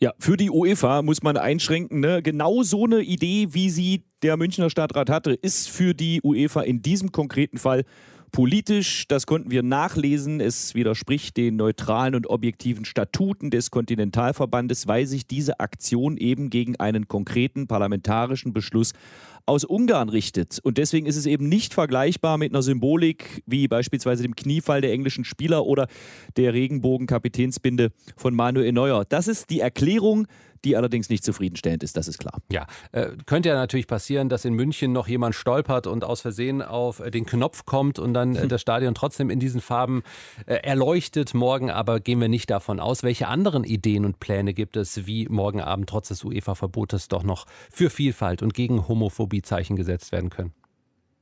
Ja, 0.00 0.12
für 0.18 0.36
die 0.36 0.50
UEFA 0.50 1.02
muss 1.02 1.22
man 1.22 1.36
einschränken. 1.36 2.00
Ne? 2.00 2.22
Genau 2.22 2.62
so 2.62 2.84
eine 2.84 3.00
Idee, 3.00 3.48
wie 3.50 3.68
sie 3.68 4.04
der 4.22 4.36
Münchner 4.36 4.70
Stadtrat 4.70 5.10
hatte, 5.10 5.32
ist 5.32 5.68
für 5.68 5.92
die 5.92 6.20
UEFA 6.22 6.60
in 6.60 6.82
diesem 6.82 7.10
konkreten 7.10 7.58
Fall 7.58 7.84
politisch. 8.30 9.08
Das 9.08 9.26
konnten 9.26 9.50
wir 9.50 9.64
nachlesen. 9.64 10.40
Es 10.40 10.74
widerspricht 10.74 11.36
den 11.36 11.56
neutralen 11.56 12.14
und 12.14 12.28
objektiven 12.28 12.84
Statuten 12.84 13.50
des 13.50 13.70
Kontinentalverbandes, 13.70 14.86
weil 14.86 15.06
sich 15.06 15.26
diese 15.26 15.58
Aktion 15.58 16.16
eben 16.16 16.50
gegen 16.50 16.76
einen 16.76 17.08
konkreten 17.08 17.66
parlamentarischen 17.66 18.52
Beschluss 18.52 18.92
aus 19.46 19.64
Ungarn 19.64 20.08
richtet. 20.08 20.58
Und 20.62 20.78
deswegen 20.78 21.06
ist 21.06 21.16
es 21.16 21.26
eben 21.26 21.48
nicht 21.48 21.74
vergleichbar 21.74 22.38
mit 22.38 22.52
einer 22.52 22.62
Symbolik 22.62 23.42
wie 23.46 23.68
beispielsweise 23.68 24.22
dem 24.22 24.36
Kniefall 24.36 24.80
der 24.80 24.92
englischen 24.92 25.24
Spieler 25.24 25.66
oder 25.66 25.88
der 26.36 26.54
Regenbogen-Kapitänsbinde 26.54 27.90
von 28.16 28.34
Manuel 28.34 28.72
Neuer. 28.72 29.04
Das 29.04 29.28
ist 29.28 29.50
die 29.50 29.60
Erklärung 29.60 30.26
die 30.64 30.76
allerdings 30.76 31.08
nicht 31.08 31.24
zufriedenstellend 31.24 31.82
ist, 31.82 31.96
das 31.96 32.08
ist 32.08 32.18
klar. 32.18 32.38
Ja, 32.50 32.66
äh, 32.92 33.10
könnte 33.26 33.48
ja 33.48 33.54
natürlich 33.54 33.86
passieren, 33.86 34.28
dass 34.28 34.44
in 34.44 34.54
München 34.54 34.92
noch 34.92 35.08
jemand 35.08 35.34
stolpert 35.34 35.86
und 35.86 36.04
aus 36.04 36.20
Versehen 36.20 36.62
auf 36.62 37.00
äh, 37.00 37.10
den 37.10 37.26
Knopf 37.26 37.64
kommt 37.64 37.98
und 37.98 38.14
dann 38.14 38.36
äh, 38.36 38.42
hm. 38.42 38.48
das 38.48 38.60
Stadion 38.60 38.94
trotzdem 38.94 39.30
in 39.30 39.40
diesen 39.40 39.60
Farben 39.60 40.02
äh, 40.46 40.54
erleuchtet 40.54 41.34
morgen, 41.34 41.70
aber 41.70 42.00
gehen 42.00 42.20
wir 42.20 42.28
nicht 42.28 42.50
davon 42.50 42.80
aus. 42.80 43.02
Welche 43.02 43.28
anderen 43.28 43.64
Ideen 43.64 44.04
und 44.04 44.20
Pläne 44.20 44.54
gibt 44.54 44.76
es, 44.76 45.06
wie 45.06 45.28
morgen 45.28 45.60
Abend 45.60 45.88
trotz 45.88 46.08
des 46.08 46.24
UEFA-Verbotes 46.24 47.08
doch 47.08 47.22
noch 47.22 47.46
für 47.70 47.90
Vielfalt 47.90 48.42
und 48.42 48.54
gegen 48.54 48.88
Homophobie 48.88 49.27
Zeichen 49.42 49.76
gesetzt 49.76 50.12
werden 50.12 50.30
können? 50.30 50.52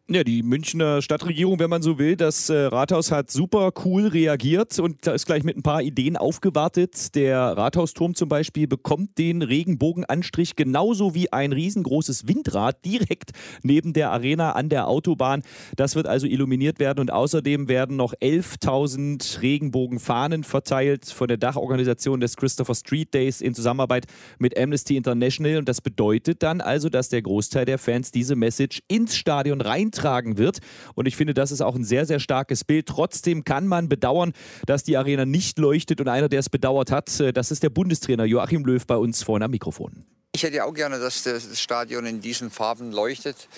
Ja, 0.09 0.23
die 0.23 0.45
Münchner 0.45 1.03
Stadtregierung, 1.03 1.59
wenn 1.59 1.69
man 1.69 1.83
so 1.83 1.99
will, 1.99 2.15
das 2.15 2.49
äh, 2.49 2.57
Rathaus 2.57 3.11
hat 3.11 3.29
super 3.29 3.73
cool 3.85 4.07
reagiert 4.07 4.79
und 4.79 5.05
ist 5.05 5.27
gleich 5.27 5.43
mit 5.43 5.57
ein 5.57 5.65
paar 5.65 5.83
Ideen 5.83 6.17
aufgewartet. 6.17 7.17
Der 7.17 7.41
Rathausturm 7.41 8.15
zum 8.15 8.29
Beispiel 8.29 8.69
bekommt 8.69 9.19
den 9.19 9.43
Regenbogenanstrich 9.43 10.55
genauso 10.55 11.17
wie 11.17 11.33
ein 11.33 11.51
riesengroßes 11.53 12.29
Windrad 12.29 12.85
direkt 12.85 13.33
neben 13.65 13.95
der 13.95 14.13
Arena 14.13 14.53
an 14.53 14.69
der 14.69 14.87
Autobahn. 14.87 15.43
Das 15.75 15.97
wird 15.97 16.07
also 16.07 16.29
illuminiert 16.29 16.79
werden 16.79 17.01
und 17.01 17.11
außerdem 17.11 17.67
werden 17.67 17.97
noch 17.97 18.15
11.000 18.15 19.43
Regenbogenfahnen 19.43 20.45
verteilt 20.45 21.07
von 21.07 21.27
der 21.27 21.37
Dachorganisation 21.37 22.21
des 22.21 22.37
Christopher 22.37 22.77
Street 22.77 23.13
Days 23.13 23.41
in 23.41 23.55
Zusammenarbeit 23.55 24.07
mit 24.39 24.57
Amnesty 24.57 24.97
International 24.97 25.59
und 25.59 25.69
das 25.69 25.81
bedeutet 25.81 26.45
dann 26.45 26.61
also, 26.61 26.91
dass 26.91 27.09
der 27.09 27.23
Großteil 27.23 27.65
der 27.65 27.79
Fans 27.79 28.13
diese 28.13 28.37
Message 28.37 28.83
ins 28.87 29.17
Stadion 29.17 29.61
rein 29.61 29.91
beitragen 29.97 30.39
wird. 30.39 30.59
Und 30.95 31.07
ich 31.07 31.17
finde, 31.17 31.35
das 31.35 31.51
ist 31.51 31.61
auch 31.61 31.75
ein 31.75 31.85
sehr, 31.85 32.07
sehr 32.07 32.21
starkes 32.21 32.65
Bild. 32.65 32.87
Trotzdem 32.87 33.45
kann 33.45 33.67
man 33.67 33.89
bedauern, 33.89 34.33
dass 34.67 34.85
die 34.85 34.97
Arena 34.97 35.25
nicht 35.25 35.59
leuchtet. 35.59 36.01
Und 36.01 36.09
einer, 36.09 36.29
der 36.29 36.41
es 36.41 36.51
bedauert 36.51 36.91
hat, 36.91 37.21
äh, 37.21 37.33
das 37.33 37.51
ist 37.51 37.63
der 37.63 37.71
Bundestrainer 37.71 38.25
Joachim 38.25 38.65
Löw 38.65 38.85
bei 38.87 38.97
uns 38.97 39.23
vorne 39.23 39.47
am 39.47 39.51
Mikrofon. 39.51 40.05
Ich 40.35 40.43
hätte 40.43 40.67
auch 40.67 40.75
gerne, 40.75 40.99
dass 40.99 41.23
das 41.23 41.59
Stadion 41.59 42.05
in 42.05 42.21
diesen 42.21 42.51
Farben 42.51 42.93
leuchtet. 42.93 43.49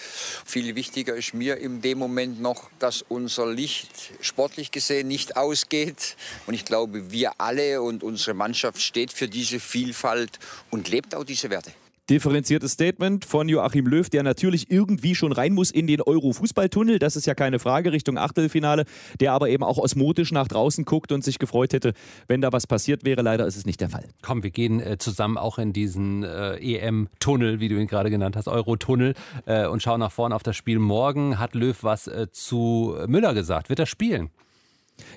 Viel 0.45 0.77
wichtiger 0.77 1.17
ist 1.17 1.35
mir 1.35 1.57
in 1.57 1.81
dem 1.81 1.99
Moment 1.99 2.41
noch, 2.41 2.71
dass 2.79 3.03
unser 3.03 3.51
Licht 3.51 4.13
sportlich 4.21 4.71
gesehen 4.71 5.09
nicht 5.09 5.37
ausgeht. 5.37 6.17
Und 6.47 6.55
ich 6.55 6.65
glaube, 6.65 7.11
wir 7.11 7.33
alle 7.41 7.83
und 7.83 8.05
unsere 8.05 8.35
Mannschaft 8.35 8.81
steht 8.81 9.13
für 9.13 9.27
diese 9.27 9.59
Vielfalt 9.59 10.39
und 10.71 10.89
lebt 10.89 11.17
auch 11.17 11.25
diese 11.25 11.51
Werte. 11.51 11.73
Differenziertes 12.11 12.73
Statement 12.73 13.27
von 13.27 13.51
Joachim 13.51 13.87
Löw, 13.87 14.09
der 14.09 14.23
natürlich 14.23 14.71
irgendwie 14.71 15.15
schon 15.15 15.33
rein 15.33 15.53
muss 15.53 15.71
in 15.71 15.87
den 15.87 16.01
Euro-Fußballtunnel. 16.01 16.99
Das 16.99 17.17
ist 17.17 17.27
ja 17.27 17.35
keine 17.35 17.59
Frage 17.59 17.93
Richtung 17.93 18.17
Achtelfinale, 18.17 18.85
der 19.21 19.33
aber 19.33 19.51
eben 19.51 19.63
auch 19.63 19.77
osmotisch 19.77 20.33
nach 20.33 20.49
draußen 20.49 20.87
guckt 20.87 21.13
und 21.13 21.23
sich 21.23 21.39
gefreut 21.39 21.75
hätte, 21.75 21.93
wenn 22.27 22.41
da 22.41 22.51
was 22.51 22.67
passiert 22.67 23.05
wäre. 23.05 23.21
Leider 23.21 23.47
ist 23.47 23.57
es 23.57 23.67
nicht 23.67 23.83
der 23.83 23.91
Fall. 23.91 24.09
Komm, 24.23 24.43
wir 24.43 24.51
gehen 24.51 24.81
äh, 24.81 24.97
zusammen 24.97 25.37
auch 25.37 25.59
in 25.59 25.75
diesen 25.75 26.23
äh, 26.23 26.57
EM-Tunnel, 26.57 27.61
wie 27.61 27.69
du 27.69 27.79
ihn 27.79 27.87
gerade 27.87 28.09
genannt 28.09 28.37
hast, 28.37 28.49
Euro-Tunnel, 28.49 29.13
äh, 29.45 29.67
und 29.67 29.83
schauen 29.83 30.01
nach 30.01 30.13
vorne 30.13 30.35
auf 30.35 30.43
das 30.43 30.57
Spiel 30.57 30.79
morgen. 30.79 31.39
Hat 31.39 31.55
Löw 31.55 31.77
was 31.83 32.07
äh, 32.07 32.29
zu 32.33 32.97
Müller 33.07 33.35
gesagt? 33.35 33.69
Wird 33.69 33.81
er 33.81 33.87
spielen? 33.87 34.31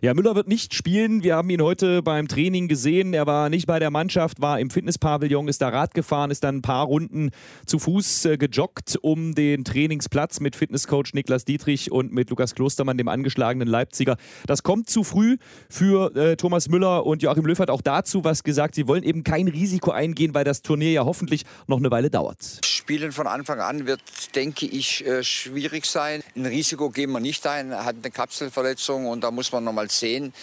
Ja, 0.02 0.14
Müller 0.14 0.36
wird 0.36 0.48
nicht 0.48 0.74
spielen. 0.74 1.24
Wir 1.24 1.36
haben 1.36 1.50
ihn 1.50 1.62
heute 1.62 2.02
beim 2.02 2.28
Training 2.28 2.68
gesehen. 2.68 3.14
Er 3.14 3.28
war 3.28 3.50
nicht 3.50 3.68
bei 3.68 3.80
der 3.80 3.92
Mannschaft, 3.92 4.42
war 4.42 4.60
im 4.60 4.70
Fitnesspavillon, 4.70 5.48
ist 5.48 5.62
da 5.62 5.70
Rad 5.70 5.94
gefahren, 5.94 6.32
ist 6.32 6.44
dann 6.44 6.58
ein 6.58 6.62
paar 6.62 6.86
Runden 6.86 7.32
zu 7.66 7.80
Fuß 7.80 8.26
äh, 8.26 8.38
gejoggt 8.38 8.98
um 9.02 9.36
den 9.36 9.64
Trainingsplatz 9.64 10.40
mit 10.40 10.56
Fitnesscoach 10.56 11.14
Niklas 11.14 11.46
Dietrich 11.46 11.92
und 11.92 12.12
mit 12.12 12.30
Lukas 12.30 12.56
Klostermann, 12.56 12.98
dem 12.98 13.08
angeschlagenen 13.08 13.68
Leipziger. 13.68 14.18
Das 14.48 14.64
kommt 14.64 14.90
zu 14.90 15.04
früh 15.04 15.38
für 15.70 16.16
äh, 16.16 16.36
Thomas 16.36 16.70
Müller 16.70 17.06
und 17.06 17.22
Joachim 17.22 17.46
Löw 17.46 17.60
hat 17.60 17.70
auch 17.70 17.82
dazu 17.82 18.24
was 18.24 18.44
gesagt. 18.44 18.76
Sie 18.76 18.88
wollen 18.88 19.04
eben 19.04 19.24
kein 19.24 19.48
Risiko 19.48 19.92
eingehen, 19.92 20.34
weil 20.34 20.44
das 20.44 20.62
Turnier 20.62 20.92
ja 20.92 21.06
hoffentlich 21.06 21.44
noch 21.68 21.78
eine 21.78 21.92
Weile 21.92 22.10
dauert. 22.10 22.62
Spielen 22.66 23.12
von 23.12 23.28
Anfang 23.28 23.60
an 23.60 23.86
wird, 23.86 24.02
denke 24.36 24.66
ich, 24.66 25.06
äh, 25.06 25.24
schwierig 25.24 25.86
sein. 25.86 26.24
Ein 26.36 26.46
Risiko 26.46 26.90
gehen 26.90 27.12
wir 27.12 27.20
nicht 27.20 27.46
ein. 27.48 27.72
Er 27.72 27.86
hat 27.86 27.96
eine 28.02 28.12
Kapselverletzung 28.12 29.08
und 29.08 29.24
da 29.24 29.32
muss 29.32 29.52
man 29.52 29.64
nochmal 29.72 29.90
sehen. 29.90 30.34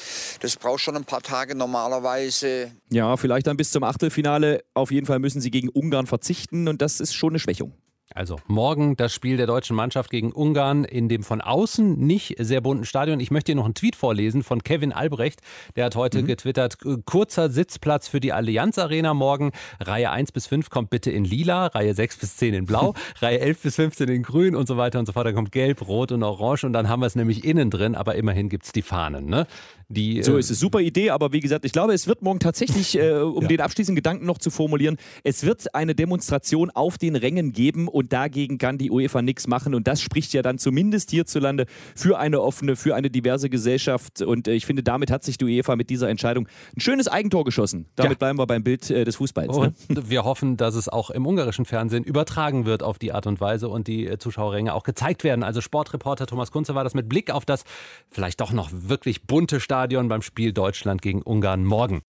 Das 0.41 0.57
braucht 0.57 0.81
schon 0.81 0.97
ein 0.97 1.05
paar 1.05 1.23
Tage 1.23 1.55
normalerweise. 1.55 2.73
Ja, 2.91 3.17
vielleicht 3.17 3.47
dann 3.47 3.57
bis 3.57 3.71
zum 3.71 3.85
Achtelfinale. 3.85 4.65
Auf 4.75 4.91
jeden 4.91 5.07
Fall 5.07 5.19
müssen 5.19 5.41
sie 5.41 5.51
gegen 5.51 5.69
Ungarn 5.69 6.07
verzichten 6.07 6.69
und 6.69 6.83
das 6.83 7.01
ist 7.01 7.15
schon 7.15 7.31
eine 7.31 7.39
Schwächung. 7.39 7.73
Also 8.15 8.37
morgen 8.47 8.97
das 8.97 9.13
Spiel 9.13 9.37
der 9.37 9.47
deutschen 9.47 9.77
Mannschaft 9.77 10.11
gegen 10.11 10.33
Ungarn 10.33 10.85
in 10.85 11.09
dem 11.09 11.23
von 11.23 11.41
außen 11.41 11.99
nicht 11.99 12.37
sehr 12.39 12.61
bunten 12.61 12.85
Stadion. 12.85 13.21
Ich 13.21 13.31
möchte 13.31 13.53
hier 13.53 13.57
noch 13.57 13.67
einen 13.67 13.75
Tweet 13.75 13.97
vorlesen 13.97 14.43
von 14.43 14.63
Kevin 14.63 14.93
Albrecht. 14.93 15.41
Der 15.77 15.85
hat 15.85 15.95
heute 15.95 16.23
mhm. 16.23 16.27
getwittert, 16.27 16.79
kurzer 17.05 17.51
Sitzplatz 17.51 18.09
für 18.09 18.21
die 18.21 18.33
Allianz 18.33 18.79
Arena 18.79 19.13
morgen. 19.13 19.53
Reihe 19.81 20.11
1 20.11 20.33
bis 20.33 20.47
5 20.47 20.71
kommt 20.71 20.91
bitte 20.91 21.11
in 21.11 21.25
lila, 21.25 21.67
Reihe 21.67 21.95
6 21.95 22.17
bis 22.17 22.37
10 22.39 22.55
in 22.55 22.67
blau, 22.67 22.95
Reihe 23.21 23.41
11 23.41 23.63
bis 23.63 23.77
15 23.77 24.09
in 24.09 24.23
grün 24.23 24.57
und 24.57 24.67
so 24.67 24.77
weiter 24.77 24.99
und 24.99 25.07
so 25.07 25.13
fort. 25.13 25.27
Da 25.27 25.33
kommt 25.33 25.53
gelb, 25.53 25.87
rot 25.87 26.11
und 26.11 26.23
orange 26.23 26.65
und 26.65 26.73
dann 26.73 26.89
haben 26.89 27.01
wir 27.01 27.07
es 27.07 27.15
nämlich 27.15 27.45
innen 27.45 27.71
drin, 27.71 27.95
aber 27.95 28.15
immerhin 28.15 28.49
gibt 28.49 28.65
es 28.65 28.73
die 28.73 28.83
Fahnen. 28.83 29.27
Ne? 29.27 29.47
Die, 29.91 30.23
so 30.23 30.37
äh, 30.37 30.41
ist 30.41 30.51
es. 30.51 30.61
Super 30.61 30.81
Idee, 30.81 31.11
aber 31.11 31.33
wie 31.33 31.41
gesagt, 31.41 31.65
ich 31.65 31.73
glaube, 31.73 31.95
es 31.95 32.07
wird 32.07 32.21
morgen 32.21 32.41
tatsächlich, 32.41 32.99
äh, 32.99 33.13
um 33.13 33.43
ja. 33.43 33.49
den 33.49 33.61
abschließenden 33.61 33.97
Gedanken 33.97 34.27
noch 34.27 34.39
zu 34.39 34.51
formulieren, 34.51 34.99
es 35.25 35.45
wird 35.45 35.75
eine 35.75 35.95
Demonstration 35.95 36.71
auf 36.71 36.99
den 36.99 37.17
Rängen 37.17 37.53
geben 37.53 37.89
und 37.99 38.13
dagegen 38.13 38.59
kann 38.59 38.79
die 38.79 38.91
UEFA 38.91 39.23
nichts 39.23 39.47
machen. 39.47 39.75
Und 39.75 39.87
das 39.87 40.01
spricht 40.01 40.33
ja 40.33 40.43
dann 40.43 40.59
zumindest 40.59 41.11
hierzulande 41.11 41.67
für 41.95 42.19
eine 42.19 42.41
offene, 42.41 42.77
für 42.77 42.95
eine 42.95 43.11
diverse 43.11 43.51
Gesellschaft. 43.51 44.23
Und 44.23 44.49
äh, 44.49 44.53
ich 44.53 44.67
finde, 44.67 44.83
damit 44.83 45.11
hat 45.11 45.25
sich 45.25 45.39
die 45.39 45.45
UEFA 45.45 45.77
mit 45.77 45.91
dieser 45.91 46.09
Entscheidung 46.09 46.49
ein 46.77 46.81
schönes 46.81 47.09
Eigentor 47.09 47.45
geschossen. 47.45 47.87
Damit 47.97 48.13
ja. 48.13 48.19
bleiben 48.19 48.39
wir 48.39 48.47
beim 48.47 48.63
Bild 48.63 48.91
äh, 48.91 49.05
des 49.05 49.17
Fußballs. 49.17 49.57
Ne? 49.57 49.75
Und 49.89 50.11
wir 50.11 50.25
hoffen, 50.25 50.57
dass 50.57 50.75
es 50.75 50.89
auch 50.89 51.11
im 51.11 51.27
ungarischen 51.27 51.65
Fernsehen 51.65 52.05
übertragen 52.05 52.67
wird 52.67 52.83
auf 52.83 52.99
die 52.99 53.13
Art 53.13 53.27
und 53.27 53.41
Weise 53.41 53.69
und 53.69 53.89
die 53.89 54.07
äh, 54.07 54.19
Zuschauerränge 54.19 54.75
auch 54.75 54.85
gezeigt 54.85 55.25
werden. 55.25 55.43
Also 55.43 55.61
Sportreporter 55.61 56.27
Thomas 56.27 56.51
Kunze 56.51 56.75
war 56.75 56.85
das 56.85 56.95
mit 56.95 57.09
Blick 57.09 57.31
auf 57.31 57.45
das 57.45 57.65
vielleicht 58.11 58.41
doch 58.41 58.53
noch 58.53 58.71
wirklich 58.73 59.27
bunte 59.27 59.61
Stadion 59.61 59.89
Stadion 59.89 60.09
beim 60.09 60.23
Spiel 60.23 60.53
Deutschland 60.53 61.03
gegen 61.03 61.23
Ungarn 61.23 61.65
morgen. 61.65 62.03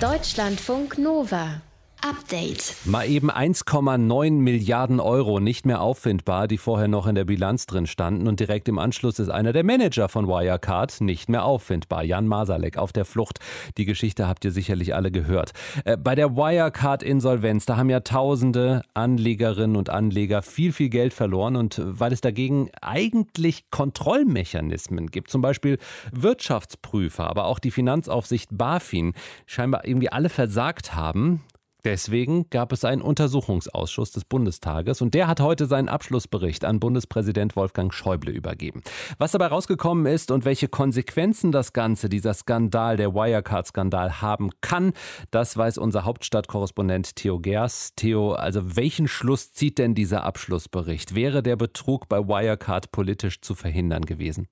Deutschlandfunk 0.00 0.98
Nova. 0.98 1.60
Update. 2.08 2.76
Mal 2.84 3.08
eben 3.08 3.32
1,9 3.32 4.30
Milliarden 4.30 5.00
Euro 5.00 5.40
nicht 5.40 5.66
mehr 5.66 5.80
auffindbar, 5.80 6.46
die 6.46 6.56
vorher 6.56 6.86
noch 6.86 7.08
in 7.08 7.16
der 7.16 7.24
Bilanz 7.24 7.66
drin 7.66 7.88
standen. 7.88 8.28
Und 8.28 8.38
direkt 8.38 8.68
im 8.68 8.78
Anschluss 8.78 9.18
ist 9.18 9.28
einer 9.28 9.52
der 9.52 9.64
Manager 9.64 10.08
von 10.08 10.28
Wirecard 10.28 11.00
nicht 11.00 11.28
mehr 11.28 11.44
auffindbar. 11.44 12.04
Jan 12.04 12.28
Masalek 12.28 12.78
auf 12.78 12.92
der 12.92 13.06
Flucht. 13.06 13.40
Die 13.76 13.86
Geschichte 13.86 14.28
habt 14.28 14.44
ihr 14.44 14.52
sicherlich 14.52 14.94
alle 14.94 15.10
gehört. 15.10 15.50
Äh, 15.84 15.96
bei 15.96 16.14
der 16.14 16.36
Wirecard-Insolvenz, 16.36 17.66
da 17.66 17.76
haben 17.76 17.90
ja 17.90 18.00
tausende 18.00 18.82
Anlegerinnen 18.94 19.74
und 19.74 19.90
Anleger 19.90 20.42
viel, 20.42 20.72
viel 20.72 20.90
Geld 20.90 21.12
verloren. 21.12 21.56
Und 21.56 21.80
weil 21.84 22.12
es 22.12 22.20
dagegen 22.20 22.70
eigentlich 22.82 23.68
Kontrollmechanismen 23.70 25.08
gibt, 25.08 25.28
zum 25.28 25.42
Beispiel 25.42 25.78
Wirtschaftsprüfer, 26.12 27.28
aber 27.28 27.46
auch 27.46 27.58
die 27.58 27.72
Finanzaufsicht 27.72 28.50
BaFin, 28.52 29.12
scheinbar 29.46 29.84
irgendwie 29.84 30.12
alle 30.12 30.28
versagt 30.28 30.94
haben, 30.94 31.42
Deswegen 31.86 32.50
gab 32.50 32.72
es 32.72 32.84
einen 32.84 33.00
Untersuchungsausschuss 33.00 34.10
des 34.10 34.24
Bundestages 34.24 35.00
und 35.02 35.14
der 35.14 35.28
hat 35.28 35.38
heute 35.38 35.66
seinen 35.66 35.88
Abschlussbericht 35.88 36.64
an 36.64 36.80
Bundespräsident 36.80 37.54
Wolfgang 37.54 37.94
Schäuble 37.94 38.32
übergeben. 38.32 38.82
Was 39.18 39.30
dabei 39.30 39.46
rausgekommen 39.46 40.04
ist 40.06 40.32
und 40.32 40.44
welche 40.44 40.66
Konsequenzen 40.66 41.52
das 41.52 41.72
Ganze, 41.72 42.08
dieser 42.08 42.34
Skandal, 42.34 42.96
der 42.96 43.14
Wirecard-Skandal 43.14 44.20
haben 44.20 44.50
kann, 44.62 44.94
das 45.30 45.56
weiß 45.56 45.78
unser 45.78 46.04
Hauptstadtkorrespondent 46.04 47.14
Theo 47.14 47.38
Gers. 47.38 47.92
Theo, 47.94 48.32
also 48.32 48.74
welchen 48.74 49.06
Schluss 49.06 49.52
zieht 49.52 49.78
denn 49.78 49.94
dieser 49.94 50.24
Abschlussbericht? 50.24 51.14
Wäre 51.14 51.40
der 51.40 51.54
Betrug 51.54 52.08
bei 52.08 52.18
Wirecard 52.18 52.90
politisch 52.90 53.42
zu 53.42 53.54
verhindern 53.54 54.06
gewesen? 54.06 54.48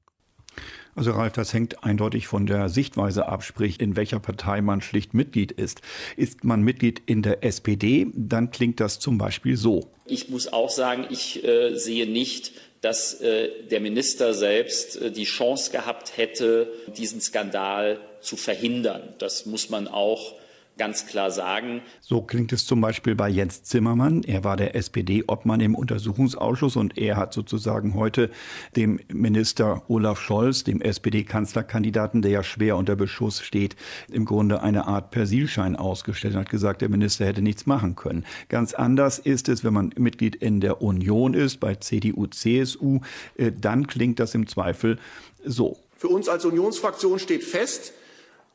Also 0.97 1.11
Ralf, 1.11 1.33
das 1.33 1.53
hängt 1.53 1.83
eindeutig 1.83 2.27
von 2.27 2.47
der 2.47 2.69
Sichtweise 2.69 3.27
ab, 3.27 3.43
sprich 3.43 3.81
in 3.81 3.97
welcher 3.97 4.21
Partei 4.21 4.61
man 4.61 4.81
schlicht 4.81 5.13
Mitglied 5.13 5.51
ist. 5.53 5.81
Ist 6.17 6.45
man 6.45 6.63
Mitglied 6.63 7.03
in 7.07 7.23
der 7.23 7.43
SPD, 7.43 8.07
dann 8.15 8.51
klingt 8.51 8.79
das 8.81 9.01
zum 9.01 9.19
Beispiel 9.19 9.57
so. 9.57 9.91
Ich 10.07 10.29
muss 10.29 10.53
auch 10.53 10.71
sagen, 10.71 11.07
ich 11.11 11.43
äh, 11.45 11.77
sehe 11.77 12.07
nicht, 12.07 12.53
dass 12.81 13.21
äh, 13.21 13.49
der 13.71 13.81
Minister 13.81 14.35
selbst 14.35 15.01
äh, 15.01 15.11
die 15.11 15.25
Chance 15.25 15.73
gehabt 15.73 16.17
hätte, 16.17 16.69
diesen 16.97 17.21
Skandal 17.21 17.99
zu 18.21 18.37
verhindern. 18.37 19.15
Das 19.19 19.47
muss 19.47 19.71
man 19.71 19.89
auch 19.89 20.35
ganz 20.77 21.07
klar 21.07 21.31
sagen. 21.31 21.83
So 22.01 22.23
klingt 22.23 22.53
es 22.53 22.67
zum 22.67 22.81
Beispiel 22.81 23.15
bei 23.15 23.29
Jens 23.29 23.63
Zimmermann. 23.63 24.23
Er 24.25 24.45
war 24.45 24.57
der 24.57 24.75
SPD-Obmann 24.75 25.61
im 25.61 25.75
Untersuchungsausschuss 25.75 26.77
und 26.77 26.99
er 26.99 27.17
hat 27.17 27.33
sozusagen 27.33 27.95
heute 27.95 28.31
dem 28.77 29.01
Minister 29.13 29.83
Olaf 29.89 30.21
Scholz, 30.21 30.65
dem 30.65 30.81
SPD-Kanzlerkandidaten, 30.81 32.23
der 32.23 32.31
ja 32.31 32.43
schwer 32.43 32.77
unter 32.77 32.97
Beschuss 32.97 33.41
steht, 33.41 33.77
im 34.11 34.25
Grunde 34.25 34.63
eine 34.63 34.87
Art 34.87 35.11
Persilschein 35.11 35.77
ausgestellt 35.77 36.35
und 36.35 36.41
hat 36.41 36.51
gesagt, 36.51 36.83
der 36.83 36.89
Minister 36.89 37.27
hätte 37.27 37.43
nichts 37.43 37.67
machen 37.67 37.95
können. 37.95 38.25
Ganz 38.49 38.75
anders 38.75 39.19
ist 39.19 39.49
es, 39.49 39.63
wenn 39.65 39.75
man 39.75 39.93
Mitglied 39.97 40.35
in 40.37 40.61
der 40.61 40.83
Union 40.83 41.35
ist, 41.35 41.61
bei 41.61 41.77
CDU, 41.77 42.27
CSU, 42.27 43.01
äh, 43.37 43.53
dann 43.53 43.87
klingt 43.87 44.19
das 44.19 44.35
im 44.35 44.47
Zweifel 44.47 44.99
so. 45.45 45.79
Für 45.97 46.09
uns 46.09 46.29
als 46.29 46.45
Unionsfraktion 46.45 47.19
steht 47.19 47.45
fest, 47.45 47.93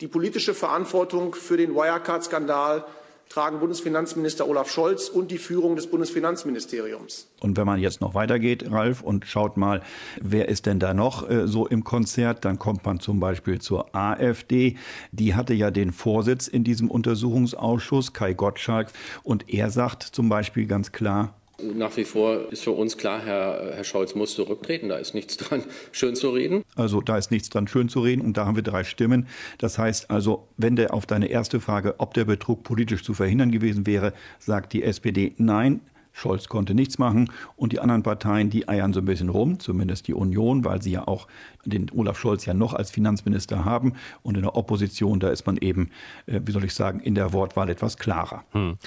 die 0.02 0.08
politische 0.08 0.54
Verantwortung 0.54 1.36
für 1.36 1.58
den 1.58 1.76
Wirecard-Skandal 1.76 2.86
tragen 3.28 3.60
Bundesfinanzminister 3.60 4.48
Olaf 4.48 4.72
Scholz 4.72 5.08
und 5.08 5.30
die 5.30 5.38
Führung 5.38 5.76
des 5.76 5.88
Bundesfinanzministeriums. 5.88 7.28
Und 7.42 7.58
wenn 7.58 7.66
man 7.66 7.80
jetzt 7.80 8.02
noch 8.02 8.16
weitergeht, 8.16 8.72
Ralf, 8.72 9.02
und 9.02 9.26
schaut 9.26 9.56
mal, 9.56 9.84
wer 10.20 10.50
ist 10.50 10.66
denn 10.66 10.80
da 10.80 10.96
noch 10.96 11.30
äh, 11.30 11.48
so 11.48 11.68
im 11.68 11.84
Konzert, 11.84 12.44
dann 12.44 12.58
kommt 12.58 12.86
man 12.86 13.00
zum 13.00 13.20
Beispiel 13.20 13.62
zur 13.62 13.96
AfD. 13.96 14.78
Die 15.12 15.36
hatte 15.36 15.54
ja 15.54 15.70
den 15.70 15.92
Vorsitz 15.92 16.48
in 16.48 16.64
diesem 16.64 16.90
Untersuchungsausschuss, 16.90 18.14
Kai 18.14 18.34
Gottschalk, 18.34 18.88
und 19.22 19.48
er 19.54 19.70
sagt 19.70 20.02
zum 20.02 20.28
Beispiel 20.28 20.66
ganz 20.66 20.92
klar, 20.92 21.39
nach 21.62 21.96
wie 21.98 22.04
vor 22.04 22.52
ist 22.52 22.64
für 22.64 22.72
uns 22.72 22.98
klar, 22.98 23.22
Herr, 23.24 23.72
Herr 23.76 23.84
Scholz 23.84 24.16
muss 24.16 24.36
zurücktreten. 24.36 24.90
Da 24.90 24.98
ist 24.98 25.14
nichts 25.14 25.38
dran, 25.38 25.64
schön 25.92 26.16
zu 26.16 26.30
reden. 26.30 26.64
Also 26.76 27.02
da 27.02 27.18
ist 27.18 27.32
nichts 27.32 27.50
dran, 27.50 27.68
schön 27.68 27.90
zu 27.90 28.02
reden. 28.02 28.22
Und 28.22 28.38
da 28.38 28.46
haben 28.46 28.56
wir 28.56 28.64
drei 28.64 28.84
Stimmen. 28.84 29.28
Das 29.58 29.78
heißt 29.78 30.10
also, 30.10 30.48
wenn 30.58 30.76
der 30.76 30.94
auf 30.94 31.06
deine 31.06 31.28
erste 31.28 31.60
Frage, 31.60 31.96
ob 32.00 32.14
der 32.14 32.26
Betrug 32.26 32.64
politisch 32.64 33.04
zu 33.04 33.14
verhindern 33.14 33.52
gewesen 33.52 33.86
wäre, 33.86 34.14
sagt 34.40 34.74
die 34.74 34.84
SPD 34.84 35.34
nein. 35.38 35.82
Scholz 36.12 36.50
konnte 36.50 36.74
nichts 36.74 36.98
machen 36.98 37.32
und 37.56 37.72
die 37.72 37.80
anderen 37.80 38.04
Parteien, 38.04 38.50
die 38.50 38.68
eiern 38.68 38.94
so 38.94 39.00
ein 39.00 39.06
bisschen 39.06 39.30
rum, 39.30 39.60
zumindest 39.60 40.08
die 40.08 40.14
Union, 40.14 40.66
weil 40.66 40.82
sie 40.82 40.92
ja 40.92 41.08
auch 41.08 41.28
den 41.66 41.90
Olaf 41.92 42.20
Scholz 42.20 42.46
ja 42.46 42.54
noch 42.54 42.74
als 42.74 42.92
Finanzminister 42.92 43.64
haben 43.64 43.94
und 44.22 44.36
in 44.36 44.42
der 44.42 44.56
Opposition, 44.56 45.20
da 45.20 45.30
ist 45.30 45.46
man 45.46 45.58
eben, 45.58 45.92
äh, 46.26 46.42
wie 46.44 46.52
soll 46.52 46.66
ich 46.66 46.74
sagen, 46.74 47.00
in 47.00 47.16
der 47.16 47.32
Wortwahl 47.32 47.70
etwas 47.70 47.98
klarer. 47.98 48.44
Hm. 48.52 48.78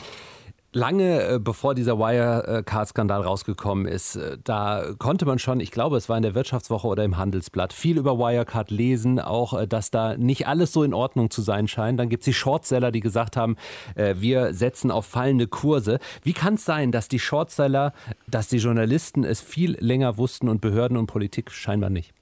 Lange 0.75 1.23
äh, 1.23 1.39
bevor 1.39 1.75
dieser 1.75 1.99
Wirecard-Skandal 1.99 3.21
rausgekommen 3.21 3.85
ist, 3.85 4.17
äh, 4.17 4.39
da 4.43 4.95
konnte 4.99 5.27
man 5.27 5.39
schon, 5.39 5.61
ich 5.61 5.71
glaube, 5.71 5.99
es 5.99 6.09
war 6.09 6.17
in 6.17 6.23
der 6.23 6.35
Wirtschaftswoche 6.35 6.87
oder 6.87 7.05
im 7.05 7.19
Handelsblatt, 7.19 7.75
viel 7.75 7.99
über 7.99 8.19
Wirecard 8.19 8.71
lesen, 8.71 9.21
auch 9.21 9.53
äh, 9.53 9.69
dass 9.69 9.91
da 9.91 10.17
nicht 10.17 10.47
alles 10.47 10.73
so 10.73 10.83
in 10.83 10.95
Ordnung 10.95 11.31
zu 11.31 11.43
sein 11.43 11.69
scheint. 11.69 12.01
Dann 12.01 12.09
gibt 12.09 12.23
es 12.23 12.25
die 12.25 12.33
Shortseller, 12.33 12.91
die 12.91 13.01
gesagt 13.01 13.37
haben, 13.37 13.57
wir 13.95 14.55
setzen 14.55 14.91
auf 14.91 15.07
fallende 15.07 15.47
Kurse. 15.47 15.99
Wie 16.23 16.33
kann 16.33 16.55
es 16.55 16.65
sein, 16.65 16.93
dass 16.93 17.09
die 17.09 17.19
Shortseller, 17.19 17.93
dass 18.27 18.49
die 18.49 18.59
Journalisten 18.59 19.25
es 19.25 19.41
viel 19.41 19.77
länger 19.79 20.17
wussten 20.17 20.49
und 20.49 20.61
Behörden 20.61 20.97
und 20.97 21.07
Politik 21.07 21.51
scheinbar 21.51 21.91
nicht? 21.91 22.13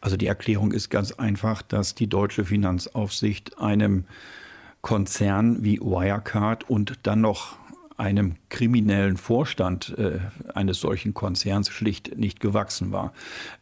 Also 0.00 0.16
die 0.16 0.26
Erklärung 0.26 0.72
ist 0.72 0.90
ganz 0.90 1.12
einfach, 1.12 1.62
dass 1.62 1.94
die 1.94 2.08
deutsche 2.08 2.44
Finanzaufsicht 2.44 3.58
einem 3.58 4.04
Konzern 4.82 5.62
wie 5.62 5.80
Wirecard 5.80 6.68
und 6.68 6.98
dann 7.04 7.20
noch 7.20 7.56
einem 8.02 8.34
kriminellen 8.48 9.16
Vorstand 9.16 9.96
äh, 9.96 10.18
eines 10.54 10.80
solchen 10.80 11.14
Konzerns 11.14 11.68
schlicht 11.68 12.18
nicht 12.18 12.40
gewachsen 12.40 12.90
war. 12.90 13.12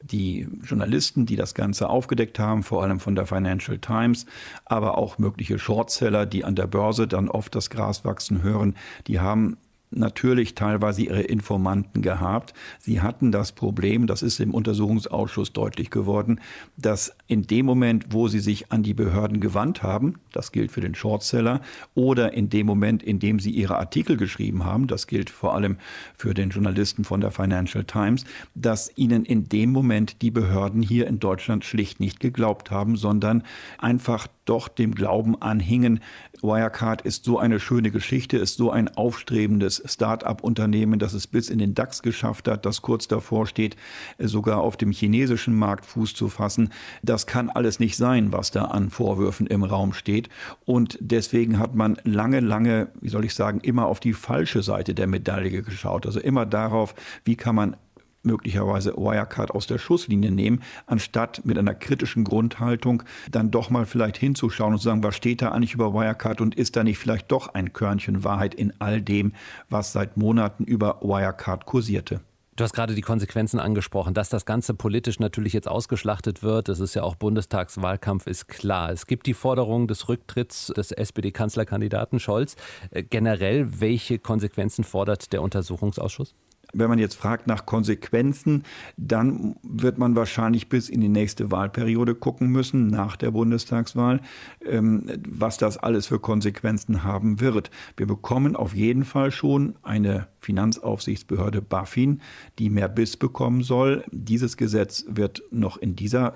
Die 0.00 0.48
Journalisten, 0.62 1.26
die 1.26 1.37
das 1.37 1.55
Ganze 1.55 1.90
aufgedeckt 1.90 2.38
haben, 2.38 2.62
vor 2.62 2.83
allem 2.83 3.00
von 3.00 3.14
der 3.14 3.26
Financial 3.26 3.79
Times, 3.79 4.24
aber 4.64 4.96
auch 4.96 5.18
mögliche 5.18 5.59
Shortseller, 5.59 6.24
die 6.24 6.44
an 6.44 6.55
der 6.55 6.66
Börse 6.66 7.07
dann 7.07 7.29
oft 7.29 7.55
das 7.55 7.68
Gras 7.68 8.03
wachsen 8.07 8.42
hören, 8.42 8.76
die 9.07 9.20
haben 9.20 9.59
natürlich 9.90 10.55
teilweise 10.55 11.03
ihre 11.03 11.22
Informanten 11.22 12.03
gehabt. 12.03 12.55
Sie 12.79 13.00
hatten 13.00 13.33
das 13.33 13.53
Problem, 13.53 14.07
das 14.07 14.22
ist 14.22 14.40
im 14.40 14.55
Untersuchungsausschuss 14.55 15.53
deutlich 15.53 15.90
geworden, 15.90 16.40
dass 16.76 17.16
in 17.26 17.42
dem 17.42 17.66
Moment, 17.66 18.07
wo 18.11 18.29
sie 18.29 18.38
sich 18.38 18.70
an 18.70 18.83
die 18.83 18.94
Behörden 18.94 19.40
gewandt 19.40 19.83
haben, 19.83 20.14
das 20.33 20.53
gilt 20.53 20.70
für 20.70 20.81
den 20.81 20.94
Shortseller, 20.94 21.61
oder 21.94 22.33
in 22.33 22.48
dem 22.48 22.66
Moment, 22.66 23.03
in 23.03 23.18
dem 23.18 23.40
sie 23.40 23.50
ihre 23.50 23.79
Artikel 23.79 24.16
geschrieben 24.16 24.64
haben, 24.64 24.87
das 24.87 25.07
gilt 25.07 25.31
vor 25.31 25.55
allem 25.55 25.76
für 26.16 26.35
den 26.35 26.50
Journalisten 26.50 27.05
von 27.05 27.20
der 27.20 27.33
Financial 27.33 27.85
Times, 27.85 28.24
dass 28.55 28.92
ihnen 28.96 29.24
in 29.24 29.48
dem 29.48 29.72
Moment 29.72 30.22
die 30.22 30.31
Behörden 30.31 30.83
hier 30.83 31.09
in 31.09 31.18
Deutschland 31.18 31.64
schlicht 31.64 32.00
nicht 32.00 32.20
geglaubt 32.20 32.70
haben, 32.70 32.96
sondern 32.96 33.42
einfach 33.79 34.29
doch 34.44 34.68
dem 34.68 34.94
Glauben 34.94 35.40
anhingen, 35.40 36.00
Wirecard 36.42 37.03
ist 37.03 37.24
so 37.24 37.38
eine 37.38 37.61
schöne 37.61 37.90
Geschichte, 37.90 38.37
ist 38.37 38.57
so 38.57 38.70
ein 38.70 38.88
aufstrebendes 38.96 39.83
Start-up-Unternehmen, 39.85 40.98
das 40.98 41.12
es 41.12 41.26
bis 41.26 41.50
in 41.50 41.59
den 41.59 41.74
DAX 41.74 42.03
geschafft 42.03 42.48
hat, 42.48 42.66
das 42.66 42.83
kurz 42.83 43.09
davor 43.09 43.46
steht, 43.46 43.76
sogar 44.18 44.61
auf 44.61 44.76
dem 44.76 44.92
chinesischen 44.92 45.55
Markt 45.55 45.87
Fuß 45.87 46.14
zu 46.14 46.29
fassen. 46.29 46.70
Das 47.03 47.26
kann 47.26 47.50
alles 47.50 47.81
nicht 47.81 47.96
sein, 47.96 48.33
was 48.33 48.50
da 48.50 48.66
an 48.66 48.90
Vorwürfen 48.90 49.46
im 49.46 49.64
Raum 49.64 49.92
steht. 49.92 50.29
Und 50.64 50.98
deswegen 51.00 51.59
hat 51.59 51.74
man 51.74 51.96
lange, 52.05 52.40
lange, 52.40 52.88
wie 53.00 53.09
soll 53.09 53.24
ich 53.24 53.35
sagen, 53.35 53.61
immer 53.61 53.87
auf 53.87 54.00
die 54.00 54.12
falsche 54.12 54.62
Seite 54.62 54.94
der 54.94 55.07
Medaille 55.07 55.62
geschaut. 55.62 56.07
Also 56.07 56.20
immer 56.20 56.46
darauf, 56.46 56.94
wie 57.24 57.37
kann 57.37 57.55
man 57.55 57.76
möglicherweise 58.23 58.97
Wirecard 58.97 59.51
aus 59.51 59.67
der 59.67 59.79
Schusslinie 59.79 60.31
nehmen, 60.31 60.63
anstatt 60.87 61.43
mit 61.45 61.59
einer 61.59 61.75
kritischen 61.75 62.25
Grundhaltung 62.25 63.03
dann 63.31 63.51
doch 63.51 63.71
mal 63.71 63.87
vielleicht 63.87 64.17
hinzuschauen 64.17 64.75
und 64.75 64.79
zu 64.79 64.85
sagen, 64.85 65.03
was 65.03 65.17
steht 65.17 65.43
da 65.43 65.51
eigentlich 65.51 65.75
über 65.75 65.95
Wirecard 65.95 66.41
und 66.41 66.55
ist 66.55 66.77
da 66.77 66.85
nicht 66.85 66.99
vielleicht 66.99 67.31
doch 67.33 67.55
ein 67.55 67.73
Körnchen 67.73 68.25
Wahrheit 68.25 68.55
in 68.55 68.73
all 68.79 69.01
dem, 69.01 69.33
was 69.69 69.93
seit 69.93 70.17
Monaten 70.17 70.65
über 70.65 71.01
Wirecard 71.03 71.67
kursierte. 71.67 72.21
Du 72.61 72.65
hast 72.65 72.75
gerade 72.75 72.95
die 72.95 73.01
Konsequenzen 73.01 73.59
angesprochen, 73.59 74.13
dass 74.13 74.29
das 74.29 74.45
Ganze 74.45 74.75
politisch 74.75 75.19
natürlich 75.19 75.55
jetzt 75.55 75.67
ausgeschlachtet 75.67 76.43
wird. 76.43 76.69
Das 76.69 76.79
ist 76.79 76.93
ja 76.93 77.03
auch 77.03 77.15
Bundestagswahlkampf, 77.15 78.27
ist 78.27 78.49
klar. 78.49 78.91
Es 78.91 79.07
gibt 79.07 79.27
die 79.27 79.33
Forderung 79.33 79.89
des 79.89 80.11
Rücktritts 80.11 80.67
des 80.67 80.93
SPD-Kanzlerkandidaten 80.93 82.21
Scholz. 82.21 82.57
Äh, 82.91 83.03
generell, 83.03 83.81
welche 83.81 84.19
Konsequenzen 84.19 84.85
fordert 84.85 85.33
der 85.33 85.41
Untersuchungsausschuss? 85.41 86.35
Wenn 86.73 86.89
man 86.89 86.99
jetzt 86.99 87.15
fragt 87.15 87.47
nach 87.47 87.67
Konsequenzen, 87.67 88.65
dann 88.97 89.57
wird 89.63 89.99
man 89.99 90.17
wahrscheinlich 90.17 90.69
bis 90.69 90.89
in 90.89 91.01
die 91.01 91.09
nächste 91.09 91.51
Wahlperiode 91.51 92.15
gucken 92.15 92.49
müssen, 92.49 92.87
nach 92.89 93.17
der 93.17 93.31
Bundestagswahl, 93.31 94.21
ähm, 94.65 95.07
was 95.29 95.59
das 95.59 95.77
alles 95.79 96.07
für 96.07 96.19
Konsequenzen 96.19 97.05
haben 97.05 97.41
wird. 97.41 97.71
Wir 97.97 98.07
bekommen 98.07 98.57
auf 98.57 98.75
jeden 98.75 99.05
Fall 99.05 99.31
schon 99.31 99.75
eine 99.83 100.27
Finanzaufsichtsbehörde 100.40 101.62
BaFin, 101.62 102.20
die 102.59 102.70
mehr 102.70 102.88
Biss 102.88 103.16
bekommen 103.16 103.62
soll. 103.62 104.05
Dieses 104.11 104.57
Gesetz 104.57 105.05
wird 105.09 105.42
noch 105.50 105.76
in 105.76 105.96
dieser 105.96 106.35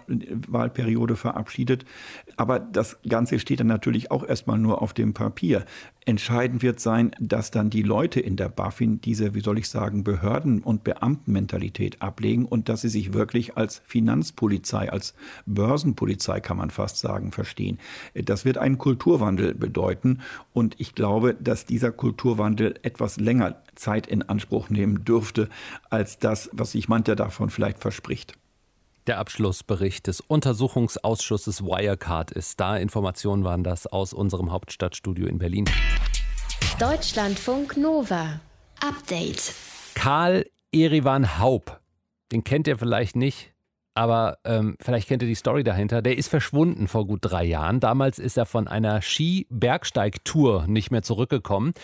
Wahlperiode 0.49 1.17
verabschiedet. 1.17 1.85
Aber 2.37 2.59
das 2.59 2.99
Ganze 3.09 3.39
steht 3.39 3.61
dann 3.61 3.67
natürlich 3.67 4.11
auch 4.11 4.27
erstmal 4.27 4.59
nur 4.59 4.83
auf 4.83 4.93
dem 4.93 5.15
Papier. 5.15 5.65
Entscheidend 6.07 6.63
wird 6.63 6.81
sein, 6.81 7.13
dass 7.19 7.51
dann 7.51 7.71
die 7.71 7.83
Leute 7.83 8.21
in 8.21 8.37
der 8.37 8.51
BaFin 8.51 9.01
diese, 9.01 9.35
wie 9.35 9.41
soll 9.41 9.59
ich 9.59 9.71
sagen, 9.71 10.05
Behörden- 10.05 10.63
und 10.63 10.85
Beamtenmentalität 10.85 12.03
ablegen 12.03 12.45
und 12.45 12.69
dass 12.69 12.83
sie 12.83 12.91
sich 12.91 13.15
wirklich 13.15 13.57
als 13.57 13.81
Finanzpolizei, 13.87 14.93
als 14.93 15.15
Börsenpolizei, 15.47 16.41
kann 16.41 16.59
man 16.59 16.69
fast 16.69 16.99
sagen, 16.99 17.33
verstehen. 17.33 17.79
Das 18.15 18.45
wird 18.45 18.59
einen 18.59 18.77
Kulturwandel 18.77 19.55
bedeuten 19.55 20.21
und 20.53 20.75
ich 20.79 20.95
glaube, 20.95 21.35
dass 21.35 21.65
dieser 21.65 21.91
Kulturwandel 21.91 22.75
etwas 22.83 23.19
länger 23.19 23.63
Zeit 23.75 23.94
in 24.07 24.23
Anspruch 24.23 24.71
nehmen 24.71 25.05
dürfte, 25.05 25.49
als 25.91 26.19
das, 26.19 26.51
was 26.53 26.73
sich 26.73 26.89
mancher 26.89 27.17
davon 27.17 27.51
vielleicht 27.51 27.79
verspricht. 27.79 28.35
Der 29.07 29.19
Abschlussbericht 29.19 30.07
des 30.07 30.21
Untersuchungsausschusses 30.21 31.63
Wirecard 31.63 32.31
ist 32.31 32.59
da. 32.59 32.77
Informationen 32.79 33.45
waren 33.45 33.63
das 33.63 33.87
aus 33.87 34.15
unserem 34.15 34.51
Hauptstadtstudio 34.51 35.27
in 35.27 35.39
Berlin. 35.39 35.67
Deutschlandfunk 36.79 37.77
Nova. 37.77 38.41
Update. 38.81 39.55
Karl 39.95 40.47
Erivan 40.73 41.39
Haub. 41.39 41.81
Den 42.33 42.45
kennt 42.45 42.67
ihr 42.67 42.79
vielleicht 42.79 43.15
nicht, 43.15 43.53
aber 43.95 44.39
ähm, 44.45 44.77
vielleicht 44.81 45.09
kennt 45.09 45.23
ihr 45.23 45.29
die 45.29 45.35
Story 45.35 45.63
dahinter. 45.63 46.03
Der 46.03 46.19
ist 46.19 46.29
verschwunden 46.29 46.89
vor 46.89 47.07
gut 47.07 47.21
drei 47.23 47.45
Jahren. 47.45 47.81
Damals 47.81 48.19
ist 48.19 48.37
er 48.37 48.47
von 48.47 48.67
einer 48.67 49.03
Ski-Bergsteigtour 49.03 50.67
nicht 50.67 50.91
mehr 50.91 51.03
zurückgekommen. 51.03 51.75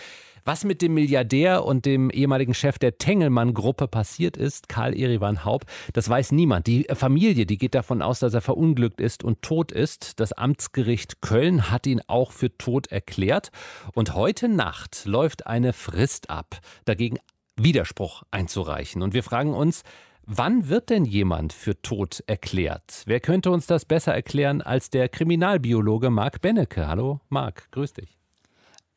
Was 0.43 0.63
mit 0.63 0.81
dem 0.81 0.95
Milliardär 0.95 1.65
und 1.65 1.85
dem 1.85 2.09
ehemaligen 2.09 2.53
Chef 2.53 2.79
der 2.79 2.97
Tengelmann-Gruppe 2.97 3.87
passiert 3.87 4.37
ist, 4.37 4.69
Karl 4.69 4.97
Erivan 4.97 5.45
Haub, 5.45 5.65
das 5.93 6.09
weiß 6.09 6.31
niemand. 6.31 6.65
Die 6.65 6.87
Familie, 6.93 7.45
die 7.45 7.57
geht 7.57 7.75
davon 7.75 8.01
aus, 8.01 8.19
dass 8.19 8.33
er 8.33 8.41
verunglückt 8.41 8.99
ist 9.01 9.23
und 9.23 9.41
tot 9.43 9.71
ist. 9.71 10.19
Das 10.19 10.33
Amtsgericht 10.33 11.21
Köln 11.21 11.69
hat 11.69 11.85
ihn 11.85 12.01
auch 12.07 12.31
für 12.31 12.57
tot 12.57 12.87
erklärt. 12.87 13.51
Und 13.93 14.15
heute 14.15 14.47
Nacht 14.47 15.05
läuft 15.05 15.45
eine 15.45 15.73
Frist 15.73 16.29
ab, 16.31 16.59
dagegen 16.85 17.19
Widerspruch 17.55 18.23
einzureichen. 18.31 19.01
Und 19.01 19.13
wir 19.13 19.23
fragen 19.23 19.53
uns, 19.53 19.83
Wann 20.23 20.69
wird 20.69 20.91
denn 20.91 21.03
jemand 21.03 21.51
für 21.51 21.81
tot 21.81 22.23
erklärt? 22.27 23.03
Wer 23.05 23.19
könnte 23.19 23.49
uns 23.49 23.65
das 23.65 23.85
besser 23.85 24.13
erklären 24.13 24.61
als 24.61 24.91
der 24.91 25.09
Kriminalbiologe 25.09 26.09
Marc 26.11 26.41
Bennecke? 26.41 26.87
Hallo 26.87 27.21
Marc, 27.29 27.71
grüß 27.71 27.93
dich. 27.93 28.20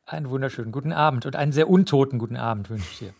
Einen 0.07 0.29
wunderschönen 0.29 0.71
guten 0.71 0.93
Abend 0.93 1.25
und 1.25 1.35
einen 1.35 1.51
sehr 1.51 1.67
untoten 1.67 2.19
guten 2.19 2.35
Abend 2.35 2.69
wünsche 2.69 2.85
ich 2.91 2.99
dir. 2.99 3.13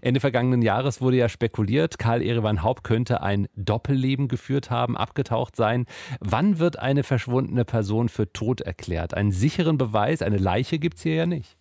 Ende 0.00 0.18
vergangenen 0.18 0.60
Jahres 0.60 1.00
wurde 1.00 1.16
ja 1.16 1.28
spekuliert, 1.28 2.00
Karl 2.00 2.20
Erevan 2.20 2.64
Haupt 2.64 2.82
könnte 2.82 3.22
ein 3.22 3.46
Doppelleben 3.54 4.26
geführt 4.26 4.68
haben, 4.68 4.96
abgetaucht 4.96 5.54
sein. 5.54 5.86
Wann 6.18 6.58
wird 6.58 6.80
eine 6.80 7.04
verschwundene 7.04 7.64
Person 7.64 8.08
für 8.08 8.32
tot 8.32 8.60
erklärt? 8.60 9.14
Einen 9.14 9.30
sicheren 9.30 9.78
Beweis, 9.78 10.20
eine 10.20 10.38
Leiche 10.38 10.80
gibt 10.80 10.96
es 10.96 11.04
hier 11.04 11.14
ja 11.14 11.26
nicht. 11.26 11.56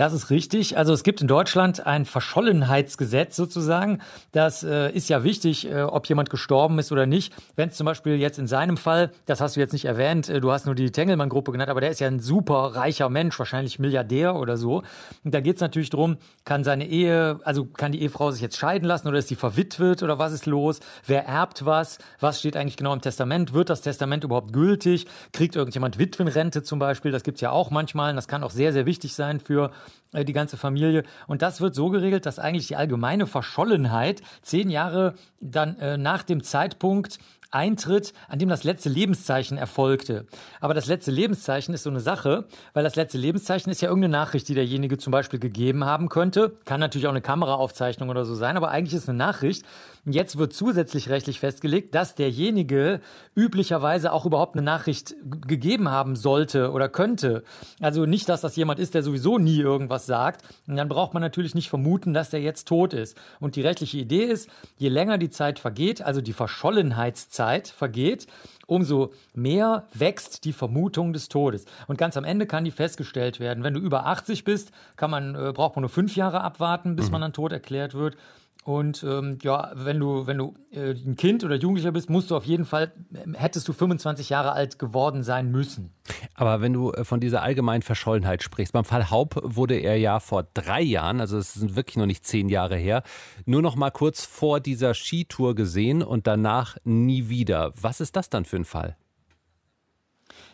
Das 0.00 0.14
ist 0.14 0.30
richtig. 0.30 0.78
Also 0.78 0.94
es 0.94 1.02
gibt 1.02 1.20
in 1.20 1.28
Deutschland 1.28 1.86
ein 1.86 2.06
Verschollenheitsgesetz 2.06 3.36
sozusagen. 3.36 3.98
Das 4.32 4.62
äh, 4.62 4.90
ist 4.92 5.10
ja 5.10 5.24
wichtig, 5.24 5.70
äh, 5.70 5.82
ob 5.82 6.06
jemand 6.06 6.30
gestorben 6.30 6.78
ist 6.78 6.90
oder 6.90 7.04
nicht. 7.04 7.34
Wenn 7.54 7.68
es 7.68 7.76
zum 7.76 7.84
Beispiel 7.84 8.14
jetzt 8.14 8.38
in 8.38 8.46
seinem 8.46 8.78
Fall, 8.78 9.10
das 9.26 9.42
hast 9.42 9.56
du 9.56 9.60
jetzt 9.60 9.74
nicht 9.74 9.84
erwähnt, 9.84 10.30
äh, 10.30 10.40
du 10.40 10.52
hast 10.52 10.64
nur 10.64 10.74
die 10.74 10.90
Tengelmann-Gruppe 10.90 11.52
genannt, 11.52 11.68
aber 11.68 11.82
der 11.82 11.90
ist 11.90 12.00
ja 12.00 12.06
ein 12.06 12.18
super 12.18 12.76
reicher 12.76 13.10
Mensch, 13.10 13.38
wahrscheinlich 13.38 13.78
Milliardär 13.78 14.36
oder 14.36 14.56
so. 14.56 14.84
Und 15.22 15.34
da 15.34 15.42
geht 15.42 15.56
es 15.56 15.60
natürlich 15.60 15.90
darum, 15.90 16.16
kann 16.46 16.64
seine 16.64 16.88
Ehe, 16.88 17.38
also 17.44 17.66
kann 17.66 17.92
die 17.92 18.00
Ehefrau 18.00 18.30
sich 18.30 18.40
jetzt 18.40 18.56
scheiden 18.56 18.88
lassen 18.88 19.06
oder 19.06 19.18
ist 19.18 19.28
sie 19.28 19.36
verwitwet 19.36 20.02
oder 20.02 20.18
was 20.18 20.32
ist 20.32 20.46
los? 20.46 20.80
Wer 21.04 21.26
erbt 21.26 21.66
was? 21.66 21.98
Was 22.20 22.38
steht 22.38 22.56
eigentlich 22.56 22.78
genau 22.78 22.94
im 22.94 23.02
Testament? 23.02 23.52
Wird 23.52 23.68
das 23.68 23.82
Testament 23.82 24.24
überhaupt 24.24 24.54
gültig? 24.54 25.06
Kriegt 25.34 25.56
irgendjemand 25.56 25.98
Witwenrente 25.98 26.62
zum 26.62 26.78
Beispiel? 26.78 27.12
Das 27.12 27.22
gibt 27.22 27.36
es 27.36 27.42
ja 27.42 27.50
auch 27.50 27.70
manchmal. 27.70 28.08
Und 28.08 28.16
das 28.16 28.28
kann 28.28 28.42
auch 28.42 28.50
sehr, 28.50 28.72
sehr 28.72 28.86
wichtig 28.86 29.12
sein 29.12 29.40
für 29.40 29.70
äh, 30.12 30.24
die 30.24 30.32
ganze 30.32 30.56
Familie. 30.56 31.04
Und 31.26 31.42
das 31.42 31.60
wird 31.60 31.74
so 31.74 31.90
geregelt, 31.90 32.26
dass 32.26 32.38
eigentlich 32.38 32.68
die 32.68 32.76
allgemeine 32.76 33.26
Verschollenheit 33.26 34.22
zehn 34.42 34.70
Jahre 34.70 35.14
dann 35.40 35.78
äh, 35.78 35.96
nach 35.96 36.22
dem 36.22 36.42
Zeitpunkt 36.42 37.18
eintritt, 37.50 38.12
an 38.28 38.38
dem 38.38 38.48
das 38.48 38.64
letzte 38.64 38.88
Lebenszeichen 38.88 39.58
erfolgte. 39.58 40.26
Aber 40.60 40.74
das 40.74 40.86
letzte 40.86 41.10
Lebenszeichen 41.10 41.74
ist 41.74 41.82
so 41.82 41.90
eine 41.90 42.00
Sache, 42.00 42.44
weil 42.74 42.84
das 42.84 42.96
letzte 42.96 43.18
Lebenszeichen 43.18 43.70
ist 43.70 43.80
ja 43.80 43.88
irgendeine 43.88 44.12
Nachricht, 44.12 44.48
die 44.48 44.54
derjenige 44.54 44.98
zum 44.98 45.10
Beispiel 45.10 45.40
gegeben 45.40 45.84
haben 45.84 46.08
könnte. 46.08 46.56
Kann 46.64 46.80
natürlich 46.80 47.06
auch 47.06 47.12
eine 47.12 47.20
Kameraaufzeichnung 47.20 48.08
oder 48.08 48.24
so 48.24 48.34
sein, 48.34 48.56
aber 48.56 48.70
eigentlich 48.70 48.94
ist 48.94 49.08
eine 49.08 49.18
Nachricht. 49.18 49.64
Jetzt 50.12 50.38
wird 50.38 50.52
zusätzlich 50.52 51.08
rechtlich 51.08 51.40
festgelegt, 51.40 51.94
dass 51.94 52.14
derjenige 52.14 53.00
üblicherweise 53.34 54.12
auch 54.12 54.26
überhaupt 54.26 54.54
eine 54.54 54.62
Nachricht 54.62 55.14
gegeben 55.46 55.88
haben 55.88 56.16
sollte 56.16 56.72
oder 56.72 56.88
könnte. 56.88 57.44
Also 57.80 58.06
nicht, 58.06 58.28
dass 58.28 58.40
das 58.40 58.56
jemand 58.56 58.80
ist, 58.80 58.94
der 58.94 59.02
sowieso 59.02 59.38
nie 59.38 59.58
irgendwas 59.58 60.06
sagt. 60.06 60.42
Und 60.66 60.76
dann 60.76 60.88
braucht 60.88 61.14
man 61.14 61.22
natürlich 61.22 61.54
nicht 61.54 61.68
vermuten, 61.68 62.14
dass 62.14 62.30
der 62.30 62.40
jetzt 62.40 62.68
tot 62.68 62.94
ist. 62.94 63.16
Und 63.40 63.56
die 63.56 63.62
rechtliche 63.62 63.98
Idee 63.98 64.24
ist, 64.24 64.48
je 64.76 64.88
länger 64.88 65.18
die 65.18 65.30
Zeit 65.30 65.58
vergeht, 65.58 66.02
also 66.02 66.20
die 66.20 66.32
Verschollenheitszeit 66.32 67.68
vergeht, 67.68 68.26
umso 68.70 69.12
mehr 69.34 69.86
wächst 69.92 70.44
die 70.44 70.52
Vermutung 70.52 71.12
des 71.12 71.28
Todes. 71.28 71.64
Und 71.88 71.98
ganz 71.98 72.16
am 72.16 72.24
Ende 72.24 72.46
kann 72.46 72.64
die 72.64 72.70
festgestellt 72.70 73.40
werden. 73.40 73.64
Wenn 73.64 73.74
du 73.74 73.80
über 73.80 74.06
80 74.06 74.44
bist, 74.44 74.70
kann 74.96 75.10
man, 75.10 75.34
äh, 75.34 75.52
braucht 75.52 75.74
man 75.74 75.82
nur 75.82 75.90
fünf 75.90 76.14
Jahre 76.14 76.40
abwarten, 76.42 76.94
bis 76.94 77.06
mhm. 77.06 77.12
man 77.12 77.20
dann 77.22 77.32
tot 77.32 77.52
erklärt 77.52 77.94
wird. 77.94 78.16
Und 78.64 79.02
ähm, 79.04 79.38
ja, 79.42 79.72
wenn 79.74 79.98
du, 79.98 80.26
wenn 80.26 80.36
du 80.36 80.54
äh, 80.70 80.90
ein 80.90 81.16
Kind 81.16 81.44
oder 81.44 81.56
Jugendlicher 81.56 81.92
bist, 81.92 82.10
musst 82.10 82.30
du 82.30 82.36
auf 82.36 82.44
jeden 82.44 82.66
Fall, 82.66 82.92
äh, 83.14 83.38
hättest 83.38 83.66
du 83.68 83.72
25 83.72 84.28
Jahre 84.28 84.52
alt 84.52 84.78
geworden 84.78 85.22
sein 85.22 85.50
müssen. 85.50 85.94
Aber 86.34 86.60
wenn 86.60 86.74
du 86.74 86.92
äh, 86.92 87.04
von 87.04 87.20
dieser 87.20 87.42
allgemeinen 87.42 87.80
Verschollenheit 87.80 88.42
sprichst, 88.42 88.74
beim 88.74 88.84
Fall 88.84 89.10
Haub 89.10 89.40
wurde 89.42 89.76
er 89.76 89.96
ja 89.96 90.20
vor 90.20 90.46
drei 90.52 90.82
Jahren, 90.82 91.20
also 91.20 91.38
es 91.38 91.54
sind 91.54 91.74
wirklich 91.74 91.96
noch 91.96 92.06
nicht 92.06 92.26
zehn 92.26 92.50
Jahre 92.50 92.76
her, 92.76 93.02
nur 93.46 93.62
noch 93.62 93.76
mal 93.76 93.90
kurz 93.90 94.26
vor 94.26 94.60
dieser 94.60 94.92
Skitour 94.92 95.54
gesehen 95.54 96.02
und 96.02 96.26
danach 96.26 96.76
nie 96.84 97.30
wieder. 97.30 97.72
Was 97.80 98.00
ist 98.00 98.14
das 98.14 98.28
dann 98.28 98.44
für 98.44 98.56
ein 98.56 98.66
Fall? 98.66 98.96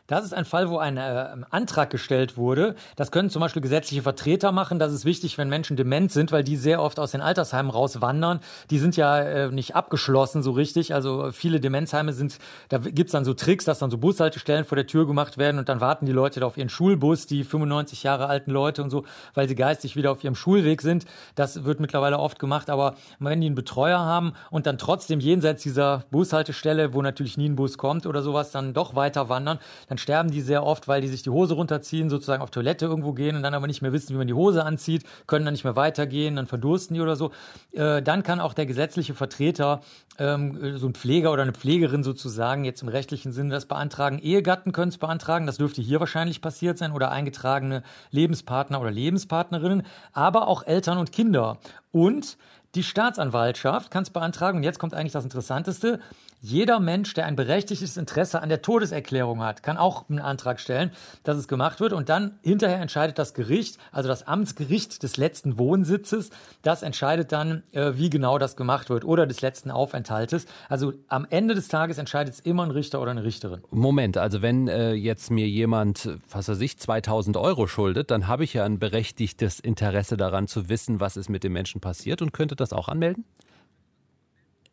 Das 0.07 0.25
ist 0.25 0.33
ein 0.33 0.45
Fall, 0.45 0.71
wo 0.71 0.79
ein 0.79 0.97
äh, 0.99 1.37
Antrag 1.51 1.91
gestellt 1.91 2.37
wurde. 2.37 2.77
Das 2.95 3.11
können 3.11 3.29
zum 3.29 3.41
Beispiel 3.41 3.61
gesetzliche 3.61 4.03
Vertreter 4.03 4.53
machen. 4.53 4.79
Das 4.79 4.93
ist 4.93 5.05
wichtig, 5.05 5.37
wenn 5.37 5.49
Menschen 5.49 5.77
dement 5.77 6.13
sind, 6.13 6.31
weil 6.31 6.45
die 6.45 6.57
sehr 6.57 6.81
oft 6.81 7.01
aus 7.01 7.11
den 7.11 7.21
Altersheimen 7.21 7.71
rauswandern. 7.71 8.41
Die 8.71 8.79
sind 8.79 8.97
ja 8.97 9.19
äh, 9.21 9.49
nicht 9.51 9.75
abgeschlossen 9.75 10.43
so 10.43 10.53
richtig. 10.53 10.95
Also 10.95 11.33
viele 11.33 11.59
Demenzheime 11.59 12.13
sind, 12.13 12.39
da 12.69 12.79
gibt's 12.79 13.13
dann 13.13 13.25
so 13.25 13.35
Tricks, 13.35 13.65
dass 13.65 13.81
dann 13.81 13.91
so 13.91 13.99
Bushaltestellen 13.99 14.65
vor 14.65 14.77
der 14.77 14.87
Tür 14.87 15.07
gemacht 15.07 15.39
werden 15.39 15.59
und 15.59 15.69
dann 15.69 15.81
warten 15.81 16.07
die 16.07 16.13
Leute 16.13 16.41
da 16.41 16.47
auf 16.47 16.57
ihren 16.57 16.69
Schulbus, 16.69 17.27
die 17.27 17.43
95 17.43 18.05
Jahre 18.05 18.29
alten 18.29 18.53
Leute 18.53 18.85
und 18.85 18.91
so, 18.91 19.05
weil 19.35 19.49
sie 19.49 19.57
geistig 19.57 19.97
wieder 19.97 20.13
auf 20.13 20.23
ihrem 20.23 20.37
Schulweg 20.37 20.83
sind. 20.83 21.05
Das 21.35 21.65
wird 21.65 21.81
mittlerweile 21.81 22.21
oft 22.21 22.39
gemacht. 22.39 22.71
Aber 22.71 22.95
wenn 23.19 23.41
die 23.41 23.47
einen 23.47 23.57
Betreuer 23.57 23.99
haben 23.99 24.35
und 24.51 24.67
dann 24.67 24.79
trotzdem 24.79 25.19
jenseits 25.19 25.65
dieser 25.65 26.05
Bushaltestelle, 26.13 26.95
wo 26.95 27.03
natürlich 27.03 27.37
nie 27.37 27.49
ein 27.49 27.57
Bus 27.57 27.77
kommt 27.77 28.07
oder 28.07 28.23
sowas, 28.23 28.53
dann 28.53 28.73
doch 28.73 28.95
weiter 28.95 29.29
wandern, 29.29 29.59
dann 29.89 29.96
sterben 29.99 30.31
die 30.31 30.41
sehr 30.41 30.65
oft, 30.65 30.89
weil 30.89 31.01
die 31.01 31.09
sich 31.09 31.23
die 31.23 31.31
Hose 31.31 31.55
runterziehen, 31.55 32.11
sozusagen 32.11 32.43
auf 32.43 32.51
Toilette 32.51 32.87
irgendwo 32.87 33.13
gehen 33.13 33.37
und 33.37 33.43
dann 33.43 33.55
aber 33.55 33.67
nicht 33.67 33.83
mehr 33.83 33.93
wissen, 33.93 34.15
wie 34.15 34.19
man 34.19 34.27
die 34.27 34.35
Hose 34.35 34.65
anzieht, 34.65 35.05
können 35.27 35.45
dann 35.45 35.55
nicht 35.55 35.65
mehr 35.65 35.77
weitergehen, 35.77 36.37
dann 36.37 36.47
verdursten 36.47 36.95
die 36.95 37.01
oder 37.01 37.17
so. 37.17 37.33
Äh, 37.73 38.03
dann 38.03 38.23
kann 38.23 38.41
auch 38.41 38.55
der 38.55 38.67
gesetzliche 38.67 39.15
Vertreter, 39.15 39.81
ähm, 40.19 40.79
so 40.79 40.87
ein 40.87 40.95
Pfleger 40.95 41.33
oder 41.33 41.43
eine 41.43 41.53
Pflegerin 41.53 42.03
sozusagen, 42.03 42.65
jetzt 42.65 42.83
im 42.83 42.89
rechtlichen 42.89 43.33
Sinne 43.33 43.51
das 43.51 43.67
beantragen. 43.67 44.19
Ehegatten 44.19 44.73
können 44.73 44.91
es 44.91 44.99
beantragen, 44.99 45.47
das 45.47 45.59
dürfte 45.59 45.83
hier 45.83 46.01
wahrscheinlich 46.01 46.41
passiert 46.41 46.79
sein, 46.79 46.93
oder 46.93 47.11
eingetragene 47.11 47.83
Lebenspartner 48.11 48.81
oder 48.81 48.91
Lebenspartnerinnen, 48.91 49.85
aber 50.13 50.49
auch 50.49 50.67
Eltern 50.67 50.99
und 50.99 51.13
Kinder. 51.13 51.59
Und 51.93 52.37
die 52.77 52.83
Staatsanwaltschaft 52.83 53.91
kann 53.91 54.03
es 54.03 54.11
beantragen. 54.11 54.59
Und 54.59 54.63
jetzt 54.63 54.79
kommt 54.79 54.93
eigentlich 54.93 55.13
das 55.13 55.25
Interessanteste. 55.25 55.99
Jeder 56.43 56.79
Mensch, 56.79 57.15
der 57.15 57.25
ein 57.25 57.35
berechtigtes 57.35 57.97
Interesse 57.97 58.43
an 58.43 58.51
der 58.51 58.61
Todeserklärung 58.61 59.43
hat, 59.43 59.63
kann 59.63 59.79
auch 59.79 60.09
einen 60.11 60.19
Antrag 60.19 60.61
stellen, 60.61 60.93
dass 61.25 61.39
es 61.39 61.49
gemacht 61.49 61.81
wird. 61.81 61.95
Und 61.95 62.11
dann 62.11 62.39
hinterher 62.43 62.79
entscheidet 62.79 63.19
das 63.19 63.33
Gericht, 63.33 63.79
also 63.93 64.09
das 64.09 64.29
Amtsgericht 64.29 65.03
des 65.03 65.17
letzten 65.17 65.59
Wohnsitzes, 65.59 66.29
das 66.61 66.83
entscheidet 66.83 67.33
dann, 67.33 67.63
äh, 67.73 67.93
wie 67.95 68.11
genau 68.11 68.37
das 68.37 68.57
gemacht 68.57 68.91
wird 68.91 69.07
oder 69.07 69.27
des 69.27 69.41
letzten 69.41 69.71
Aufenthaltes. 70.07 70.47
Also 70.69 70.93
am 71.09 71.27
Ende 71.31 71.55
des 71.55 71.69
Tages 71.69 71.99
entscheidet 71.99 72.35
es 72.35 72.41
immer 72.41 72.65
ein 72.65 72.71
Richter 72.71 73.01
oder 73.01 73.11
eine 73.11 73.25
Richterin. 73.25 73.61
Moment, 73.71 74.17
also 74.17 74.43
wenn 74.43 74.69
äh, 74.69 74.93
jetzt 74.93 75.31
mir 75.31 75.49
jemand, 75.49 76.09
was 76.31 76.49
weiß 76.49 76.61
ich, 76.61 76.79
2000 76.79 77.37
Euro 77.37 77.67
schuldet, 77.67 78.11
dann 78.11 78.29
habe 78.29 78.45
ich 78.45 78.55
ja 78.55 78.65
ein 78.65 78.79
berechtigtes 78.79 79.61
Interesse 79.61 80.17
daran 80.17 80.47
zu 80.47 80.69
wissen, 80.69 81.01
was 81.01 81.17
ist 81.17 81.29
mit 81.29 81.45
dem 81.45 81.53
Menschen 81.53 81.81
passiert 81.81 82.23
und 82.23 82.33
könnte 82.33 82.57
das 82.57 82.73
auch 82.73 82.89
anmelden? 82.89 83.25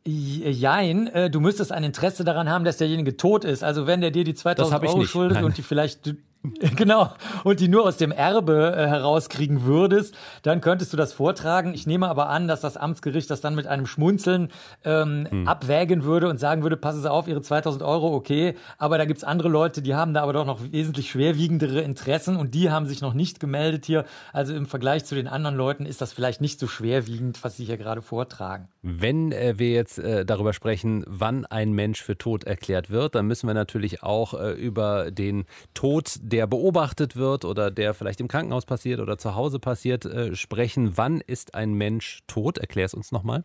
Jein, 0.05 1.07
äh, 1.07 1.29
du 1.29 1.39
müsstest 1.39 1.71
ein 1.71 1.83
Interesse 1.85 2.25
daran 2.25 2.49
haben, 2.49 2.65
dass 2.65 2.77
derjenige 2.77 3.15
tot 3.15 3.45
ist. 3.45 3.63
Also 3.63 3.87
wenn 3.87 4.01
der 4.01 4.11
dir 4.11 4.25
die 4.25 4.33
2000 4.33 4.83
Euro 4.83 5.05
schuldet 5.05 5.35
Nein. 5.35 5.45
und 5.45 5.57
die 5.57 5.61
vielleicht 5.61 6.13
Genau. 6.75 7.11
Und 7.43 7.59
die 7.59 7.67
nur 7.67 7.83
aus 7.83 7.97
dem 7.97 8.11
Erbe 8.11 8.73
äh, 8.75 8.87
herauskriegen 8.87 9.63
würdest, 9.63 10.15
dann 10.41 10.61
könntest 10.61 10.91
du 10.91 10.97
das 10.97 11.13
vortragen. 11.13 11.73
Ich 11.73 11.87
nehme 11.87 12.09
aber 12.09 12.29
an, 12.29 12.47
dass 12.47 12.61
das 12.61 12.77
Amtsgericht 12.77 13.29
das 13.29 13.41
dann 13.41 13.55
mit 13.55 13.67
einem 13.67 13.85
Schmunzeln 13.85 14.49
ähm, 14.83 15.27
hm. 15.29 15.47
abwägen 15.47 16.03
würde 16.03 16.27
und 16.29 16.39
sagen 16.39 16.63
würde, 16.63 16.75
passen 16.75 17.01
Sie 17.01 17.09
auf, 17.09 17.27
Ihre 17.27 17.41
2000 17.41 17.83
Euro, 17.83 18.13
okay. 18.13 18.55
Aber 18.77 18.97
da 18.97 19.05
gibt's 19.05 19.23
andere 19.23 19.49
Leute, 19.49 19.81
die 19.81 19.95
haben 19.95 20.13
da 20.13 20.23
aber 20.23 20.33
doch 20.33 20.45
noch 20.45 20.59
wesentlich 20.71 21.09
schwerwiegendere 21.09 21.81
Interessen 21.81 22.35
und 22.35 22.53
die 22.53 22.69
haben 22.69 22.87
sich 22.87 23.01
noch 23.01 23.13
nicht 23.13 23.39
gemeldet 23.39 23.85
hier. 23.85 24.05
Also 24.33 24.53
im 24.53 24.65
Vergleich 24.65 25.05
zu 25.05 25.15
den 25.15 25.27
anderen 25.27 25.55
Leuten 25.55 25.85
ist 25.85 26.01
das 26.01 26.11
vielleicht 26.11 26.41
nicht 26.41 26.59
so 26.59 26.67
schwerwiegend, 26.67 27.43
was 27.43 27.57
Sie 27.57 27.65
hier 27.65 27.77
gerade 27.77 28.01
vortragen. 28.01 28.67
Wenn 28.81 29.31
äh, 29.31 29.57
wir 29.57 29.69
jetzt 29.69 29.99
äh, 29.99 30.25
darüber 30.25 30.53
sprechen, 30.53 31.05
wann 31.07 31.45
ein 31.45 31.71
Mensch 31.71 32.01
für 32.01 32.17
tot 32.17 32.43
erklärt 32.43 32.89
wird, 32.89 33.15
dann 33.15 33.27
müssen 33.27 33.47
wir 33.47 33.53
natürlich 33.53 34.03
auch 34.03 34.33
äh, 34.33 34.51
über 34.51 35.11
den 35.11 35.45
Tod 35.73 36.11
der 36.33 36.47
beobachtet 36.47 37.15
wird 37.15 37.45
oder 37.45 37.69
der 37.69 37.93
vielleicht 37.93 38.19
im 38.19 38.27
Krankenhaus 38.27 38.65
passiert 38.65 38.99
oder 38.99 39.19
zu 39.19 39.35
Hause 39.35 39.59
passiert, 39.59 40.03
äh, 40.05 40.35
sprechen. 40.35 40.97
Wann 40.97 41.21
ist 41.21 41.53
ein 41.53 41.73
Mensch 41.73 42.23
tot? 42.25 42.57
Erklär 42.57 42.85
es 42.87 42.95
uns 42.95 43.11
nochmal. 43.11 43.43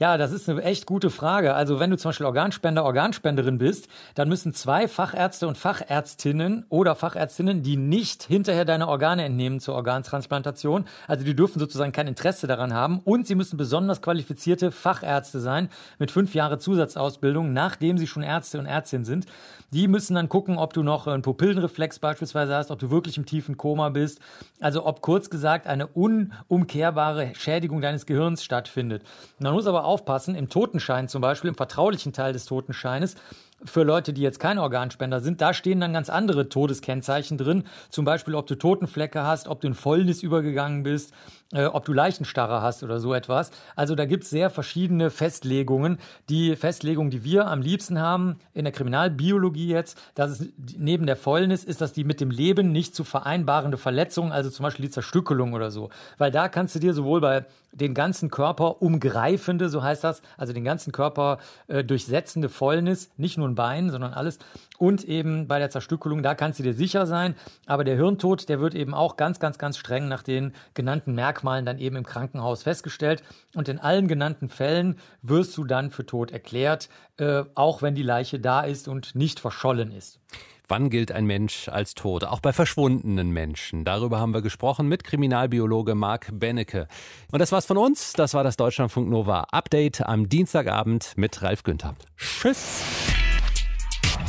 Ja, 0.00 0.18
das 0.18 0.32
ist 0.32 0.48
eine 0.48 0.60
echt 0.62 0.86
gute 0.86 1.08
Frage. 1.08 1.54
Also 1.54 1.78
wenn 1.78 1.90
du 1.90 1.96
zum 1.96 2.08
Beispiel 2.08 2.26
Organspender, 2.26 2.82
Organspenderin 2.82 3.58
bist, 3.58 3.86
dann 4.16 4.28
müssen 4.28 4.52
zwei 4.52 4.88
Fachärzte 4.88 5.46
und 5.46 5.56
Fachärztinnen 5.56 6.66
oder 6.68 6.96
Fachärztinnen, 6.96 7.62
die 7.62 7.76
nicht 7.76 8.24
hinterher 8.24 8.64
deine 8.64 8.88
Organe 8.88 9.22
entnehmen 9.24 9.60
zur 9.60 9.76
Organtransplantation, 9.76 10.86
also 11.06 11.24
die 11.24 11.36
dürfen 11.36 11.60
sozusagen 11.60 11.92
kein 11.92 12.08
Interesse 12.08 12.48
daran 12.48 12.74
haben 12.74 13.02
und 13.04 13.28
sie 13.28 13.36
müssen 13.36 13.56
besonders 13.56 14.02
qualifizierte 14.02 14.72
Fachärzte 14.72 15.38
sein 15.38 15.68
mit 16.00 16.10
fünf 16.10 16.34
Jahre 16.34 16.58
Zusatzausbildung, 16.58 17.52
nachdem 17.52 17.96
sie 17.96 18.08
schon 18.08 18.24
Ärzte 18.24 18.58
und 18.58 18.66
Ärztin 18.66 19.04
sind. 19.04 19.26
Die 19.70 19.86
müssen 19.86 20.14
dann 20.14 20.28
gucken, 20.28 20.58
ob 20.58 20.72
du 20.72 20.82
noch 20.82 21.06
einen 21.06 21.22
Pupillenreflex 21.22 22.00
beispielsweise 22.00 22.54
hast, 22.54 22.70
ob 22.70 22.78
du 22.80 22.90
wirklich 22.90 23.16
im 23.16 23.26
tiefen 23.26 23.56
Koma 23.56 23.88
bist. 23.88 24.20
Also 24.60 24.86
ob 24.86 25.02
kurz 25.02 25.30
gesagt 25.30 25.66
eine 25.66 25.86
unumkehrbare 25.86 27.32
Schädigung 27.36 27.80
deines 27.80 28.06
Gehirns 28.06 28.44
stattfindet. 28.44 29.02
Man 29.40 29.52
muss 29.52 29.66
aber 29.66 29.83
aufpassen, 29.84 30.34
im 30.34 30.48
Totenschein 30.48 31.08
zum 31.08 31.20
Beispiel, 31.20 31.48
im 31.48 31.54
vertraulichen 31.54 32.12
Teil 32.12 32.32
des 32.32 32.46
Totenscheines, 32.46 33.16
für 33.64 33.82
Leute, 33.82 34.12
die 34.12 34.22
jetzt 34.22 34.40
kein 34.40 34.58
Organspender 34.58 35.20
sind, 35.20 35.40
da 35.40 35.54
stehen 35.54 35.80
dann 35.80 35.92
ganz 35.92 36.10
andere 36.10 36.48
Todeskennzeichen 36.48 37.38
drin. 37.38 37.64
Zum 37.88 38.04
Beispiel, 38.04 38.34
ob 38.34 38.46
du 38.46 38.56
Totenflecke 38.56 39.22
hast, 39.22 39.48
ob 39.48 39.60
du 39.60 39.68
in 39.68 39.74
Fäulnis 39.74 40.22
übergegangen 40.22 40.82
bist, 40.82 41.12
äh, 41.52 41.66
ob 41.66 41.84
du 41.84 41.92
Leichenstarre 41.92 42.62
hast 42.62 42.82
oder 42.82 43.00
so 43.00 43.14
etwas. 43.14 43.50
Also 43.76 43.94
da 43.94 44.04
gibt's 44.06 44.30
sehr 44.30 44.50
verschiedene 44.50 45.10
Festlegungen. 45.10 45.98
Die 46.28 46.56
Festlegung, 46.56 47.10
die 47.10 47.24
wir 47.24 47.46
am 47.46 47.62
liebsten 47.62 48.00
haben 48.00 48.36
in 48.52 48.64
der 48.64 48.72
Kriminalbiologie 48.72 49.68
jetzt, 49.68 49.98
dass 50.14 50.40
es 50.40 50.48
neben 50.76 51.06
der 51.06 51.16
Fäulnis 51.16 51.64
ist, 51.64 51.80
dass 51.80 51.92
die 51.92 52.04
mit 52.04 52.20
dem 52.20 52.30
Leben 52.30 52.72
nicht 52.72 52.94
zu 52.94 53.04
vereinbarende 53.04 53.78
Verletzungen, 53.78 54.32
also 54.32 54.50
zum 54.50 54.64
Beispiel 54.64 54.86
die 54.86 54.90
Zerstückelung 54.90 55.52
oder 55.52 55.70
so. 55.70 55.90
Weil 56.18 56.30
da 56.30 56.48
kannst 56.48 56.74
du 56.74 56.80
dir 56.80 56.92
sowohl 56.92 57.20
bei 57.20 57.46
den 57.72 57.94
ganzen 57.94 58.30
Körper 58.30 58.82
umgreifende, 58.82 59.68
so 59.68 59.82
heißt 59.82 60.04
das, 60.04 60.22
also 60.36 60.52
den 60.52 60.64
ganzen 60.64 60.92
Körper 60.92 61.38
äh, 61.66 61.82
durchsetzende 61.82 62.48
Fäulnis, 62.48 63.10
nicht 63.16 63.36
nur 63.44 63.50
ein 63.50 63.54
Bein, 63.54 63.90
sondern 63.90 64.14
alles. 64.14 64.38
Und 64.78 65.04
eben 65.04 65.46
bei 65.46 65.58
der 65.58 65.70
Zerstückelung, 65.70 66.22
da 66.22 66.34
kannst 66.34 66.58
du 66.58 66.62
dir 66.62 66.74
sicher 66.74 67.06
sein. 67.06 67.34
Aber 67.66 67.84
der 67.84 67.96
Hirntod, 67.96 68.48
der 68.48 68.60
wird 68.60 68.74
eben 68.74 68.94
auch 68.94 69.16
ganz, 69.16 69.38
ganz, 69.38 69.58
ganz 69.58 69.76
streng 69.76 70.08
nach 70.08 70.22
den 70.22 70.52
genannten 70.74 71.14
Merkmalen 71.14 71.64
dann 71.64 71.78
eben 71.78 71.96
im 71.96 72.04
Krankenhaus 72.04 72.62
festgestellt. 72.62 73.22
Und 73.54 73.68
in 73.68 73.78
allen 73.78 74.08
genannten 74.08 74.48
Fällen 74.48 74.98
wirst 75.22 75.56
du 75.56 75.64
dann 75.64 75.90
für 75.90 76.06
tot 76.06 76.32
erklärt, 76.32 76.88
äh, 77.18 77.44
auch 77.54 77.82
wenn 77.82 77.94
die 77.94 78.02
Leiche 78.02 78.40
da 78.40 78.62
ist 78.62 78.88
und 78.88 79.14
nicht 79.14 79.40
verschollen 79.40 79.92
ist. 79.92 80.18
Wann 80.66 80.88
gilt 80.88 81.12
ein 81.12 81.26
Mensch 81.26 81.68
als 81.68 81.94
tot? 81.94 82.24
Auch 82.24 82.40
bei 82.40 82.54
verschwundenen 82.54 83.30
Menschen. 83.30 83.84
Darüber 83.84 84.18
haben 84.18 84.32
wir 84.32 84.40
gesprochen 84.40 84.88
mit 84.88 85.04
Kriminalbiologe 85.04 85.94
Marc 85.94 86.30
Bennecke. 86.32 86.88
Und 87.30 87.40
das 87.40 87.52
war's 87.52 87.66
von 87.66 87.76
uns. 87.76 88.14
Das 88.14 88.32
war 88.32 88.44
das 88.44 88.56
Deutschlandfunk 88.56 89.10
Nova 89.10 89.42
Update 89.50 90.00
am 90.00 90.28
Dienstagabend 90.30 91.12
mit 91.16 91.42
Ralf 91.42 91.64
Günther. 91.64 91.94
Tschüss. 92.16 93.13